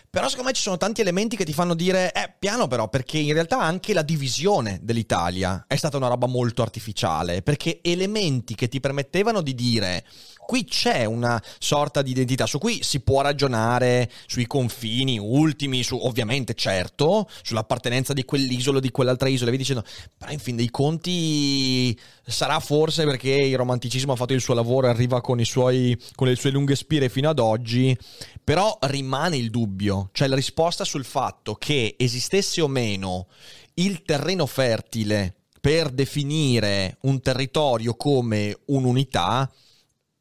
[0.08, 3.18] Però secondo me ci sono tanti elementi che ti fanno dire, eh, piano però, perché
[3.18, 8.68] in realtà anche la divisione dell'Italia è stata una roba molto artificiale, perché elementi che
[8.68, 10.04] ti permettevano di dire
[10.46, 15.96] qui c'è una sorta di identità su cui si può ragionare sui confini ultimi, su,
[15.96, 19.84] ovviamente certo, sull'appartenenza di quell'isola o di quell'altra isola, vi dicendo,
[20.16, 24.86] però in fin dei conti sarà forse perché il romanticismo ha fatto il suo lavoro
[24.86, 27.96] e arriva con, suoi, con le sue lunghe spire fino ad oggi,
[28.42, 33.28] però rimane il dubbio, cioè la risposta sul fatto che esistesse o meno
[33.74, 39.50] il terreno fertile per definire un territorio come un'unità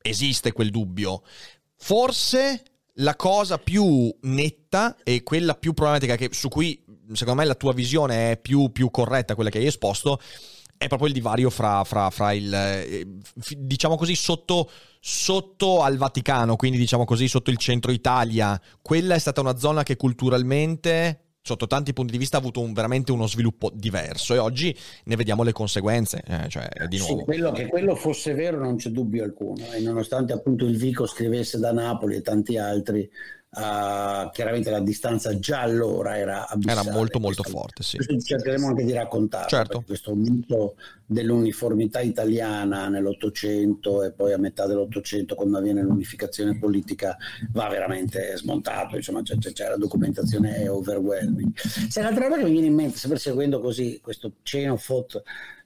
[0.01, 1.23] esiste quel dubbio.
[1.75, 2.63] Forse
[2.95, 6.83] la cosa più netta e quella più problematica che, su cui
[7.13, 10.19] secondo me la tua visione è più, più corretta, quella che hai esposto,
[10.77, 13.07] è proprio il divario fra, fra, fra il, eh,
[13.55, 18.59] diciamo così, sotto, sotto, al Vaticano, quindi diciamo così, sotto il centro Italia.
[18.81, 22.71] Quella è stata una zona che culturalmente sotto tanti punti di vista ha avuto un,
[22.73, 24.75] veramente uno sviluppo diverso e oggi
[25.05, 26.21] ne vediamo le conseguenze.
[26.25, 27.19] Eh, cioè, di nuovo.
[27.19, 31.05] Sì, quello, che quello fosse vero non c'è dubbio alcuno e nonostante appunto il Vico
[31.05, 33.09] scrivesse da Napoli e tanti altri,
[33.53, 36.87] Uh, chiaramente la distanza già allora era abissale.
[36.87, 37.97] Era molto molto forte, sì.
[37.97, 39.49] cercheremo anche di raccontare.
[39.49, 39.83] Certo.
[39.85, 40.75] Questo mito
[41.05, 47.17] dell'uniformità italiana nell'Ottocento e poi a metà dell'Ottocento quando avviene l'unificazione politica
[47.51, 51.53] va veramente smontato, insomma c'è, c'è, c'è la documentazione è overwhelming.
[51.57, 54.31] Se l'altra roba che mi viene in mente, sempre seguendo così questo
[54.69, 55.21] of thought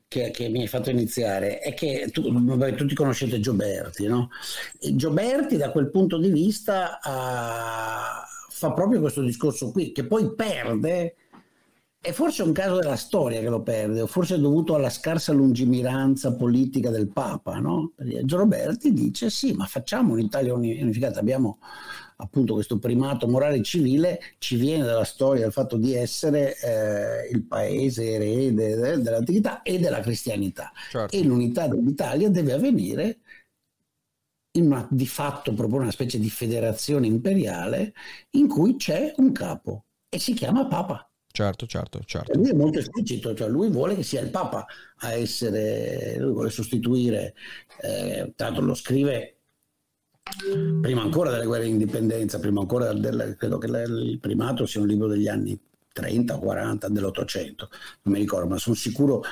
[0.08, 2.22] che, che, mi hai fatto iniziare è che tu,
[2.76, 4.30] tutti conoscete Gioberti, no?
[4.94, 11.16] Gioberti da quel punto di vista uh, fa proprio questo discorso qui, che poi perde,
[12.00, 15.34] è forse un caso della storia che lo perde, o forse è dovuto alla scarsa
[15.34, 17.94] lungimiranza politica del Papa, no?
[18.24, 21.58] Gioberti dice sì, ma facciamo un'Italia unificata, abbiamo
[22.18, 27.30] appunto questo primato morale e civile ci viene dalla storia del fatto di essere eh,
[27.32, 31.16] il paese erede de, dell'antichità e della cristianità certo.
[31.16, 33.20] e l'unità dell'Italia deve avvenire
[34.56, 37.94] in una di fatto proprio una specie di federazione imperiale
[38.32, 41.10] in cui c'è un capo e si chiama Papa.
[41.30, 42.38] Certo, certo, certo.
[42.38, 44.66] lui è molto esplicito, cioè lui vuole che sia il Papa
[45.00, 47.36] a essere, lui vuole sostituire,
[47.82, 49.35] eh, tanto lo scrive
[50.82, 54.88] prima ancora delle guerre di indipendenza, prima ancora del, credo che il primato sia un
[54.88, 55.60] libro degli anni
[55.94, 57.70] 30 o 40 dell'Ottocento,
[58.02, 59.24] non mi ricordo, ma sono sicuro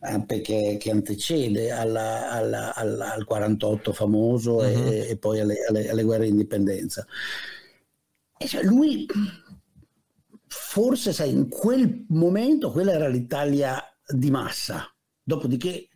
[0.00, 4.64] eh, perché, che antecede alla, alla, alla, al 48 famoso uh-huh.
[4.64, 5.10] e, mhm.
[5.10, 7.06] e, poi alle, alle, alle, guerre di indipendenza.
[8.36, 9.06] E cioè lui,
[10.46, 14.92] forse sai, in quel momento quella era l'Italia di massa,
[15.22, 15.89] dopodiché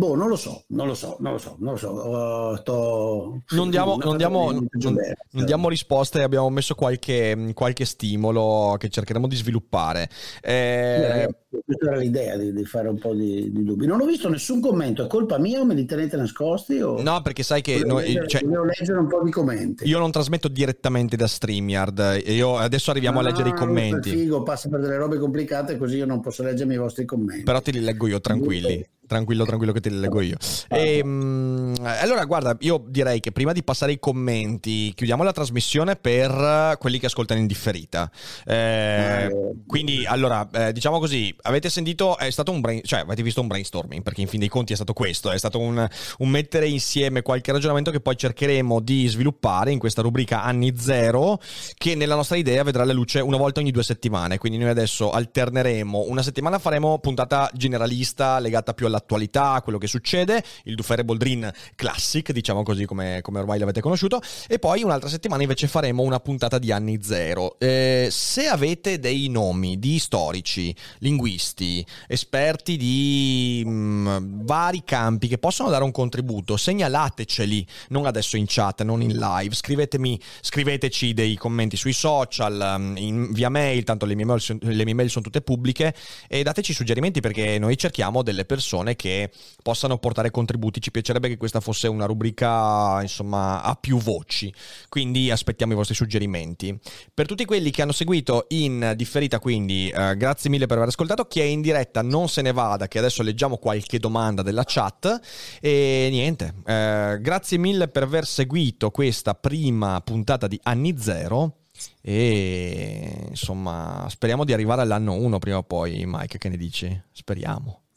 [0.00, 1.90] Boh, non lo so, non lo so, non lo so, non lo so.
[1.90, 3.42] Uh, sto...
[3.50, 9.28] non, diamo, non, diamo, non, non, diamo, risposte, abbiamo messo qualche, qualche, stimolo che cercheremo
[9.28, 10.08] di sviluppare.
[10.40, 11.28] Eh...
[11.50, 13.84] Questa era l'idea di, di, fare un po' di, di, dubbi.
[13.84, 16.80] Non ho visto nessun commento, è colpa mia o me li tenete nascosti?
[16.80, 17.02] O...
[17.02, 17.82] No, perché sai che...
[17.84, 19.86] Noi, leggere, cioè, devo leggere un po' di commenti.
[19.86, 24.08] Io non trasmetto direttamente da StreamYard, io adesso arriviamo no, a leggere i commenti.
[24.08, 27.42] Figo, passa per delle robe complicate così io non posso leggermi i vostri commenti.
[27.42, 30.36] Però te li leggo io, tranquilli tranquillo, tranquillo che te le leggo io.
[30.68, 35.96] E, ehm, allora, guarda, io direi che prima di passare ai commenti, chiudiamo la trasmissione
[35.96, 38.08] per quelli che ascoltano in differita.
[38.46, 43.40] Eh, quindi, allora, eh, diciamo così, avete sentito, è stato un brain, cioè avete visto
[43.40, 45.84] un brainstorming, perché in fin dei conti è stato questo, è stato un,
[46.18, 51.40] un mettere insieme qualche ragionamento che poi cercheremo di sviluppare in questa rubrica anni zero,
[51.74, 54.38] che nella nostra idea vedrà la luce una volta ogni due settimane.
[54.38, 59.86] Quindi noi adesso alterneremo, una settimana faremo puntata generalista legata più alla l'attualità, quello che
[59.86, 65.08] succede, il Dufere Boldrin Classic, diciamo così come, come, ormai l'avete conosciuto, e poi un'altra
[65.08, 67.58] settimana invece faremo una puntata di anni zero.
[67.58, 75.38] Eh, se avete dei nomi di storici, linguisti, esperti di mh, mm, vari campi che
[75.38, 81.36] possono dare un contributo, segnalateceli, non adesso in chat, non in live, scrivetemi, scriveteci dei
[81.36, 85.24] commenti sui social, mm, in, via mail, tanto le mie mail, le mie mail sono
[85.24, 85.94] tutte pubbliche,
[86.28, 89.30] e dateci suggerimenti perché noi cerchiamo delle persone persone che
[89.62, 90.80] possano portare contributi.
[90.80, 94.52] Ci piacerebbe che questa fosse una rubrica, insomma, a più voci.
[94.88, 96.78] Quindi aspettiamo i vostri suggerimenti.
[97.12, 101.26] Per tutti quelli che hanno seguito in differita, quindi eh, grazie mille per aver ascoltato.
[101.26, 105.20] Chi è in diretta non se ne vada, che adesso leggiamo qualche domanda della chat.
[105.60, 111.56] E niente, eh, grazie mille per aver seguito questa prima puntata di Anni Zero.
[112.02, 116.38] E insomma, speriamo di arrivare all'anno 1 prima o poi, Mike.
[116.38, 117.02] Che ne dici?
[117.10, 117.89] Speriamo.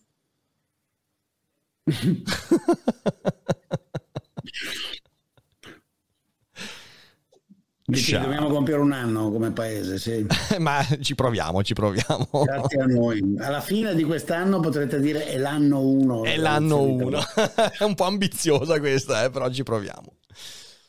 [7.86, 10.26] Dici, dobbiamo compiere un anno come paese, sì.
[10.60, 12.28] Ma ci proviamo, ci proviamo.
[12.46, 13.36] Grazie a noi.
[13.40, 16.24] Alla fine di quest'anno potrete dire è l'anno 1.
[16.24, 17.20] È l'anno 1.
[17.80, 20.14] è un po' ambiziosa questa, eh, però ci proviamo.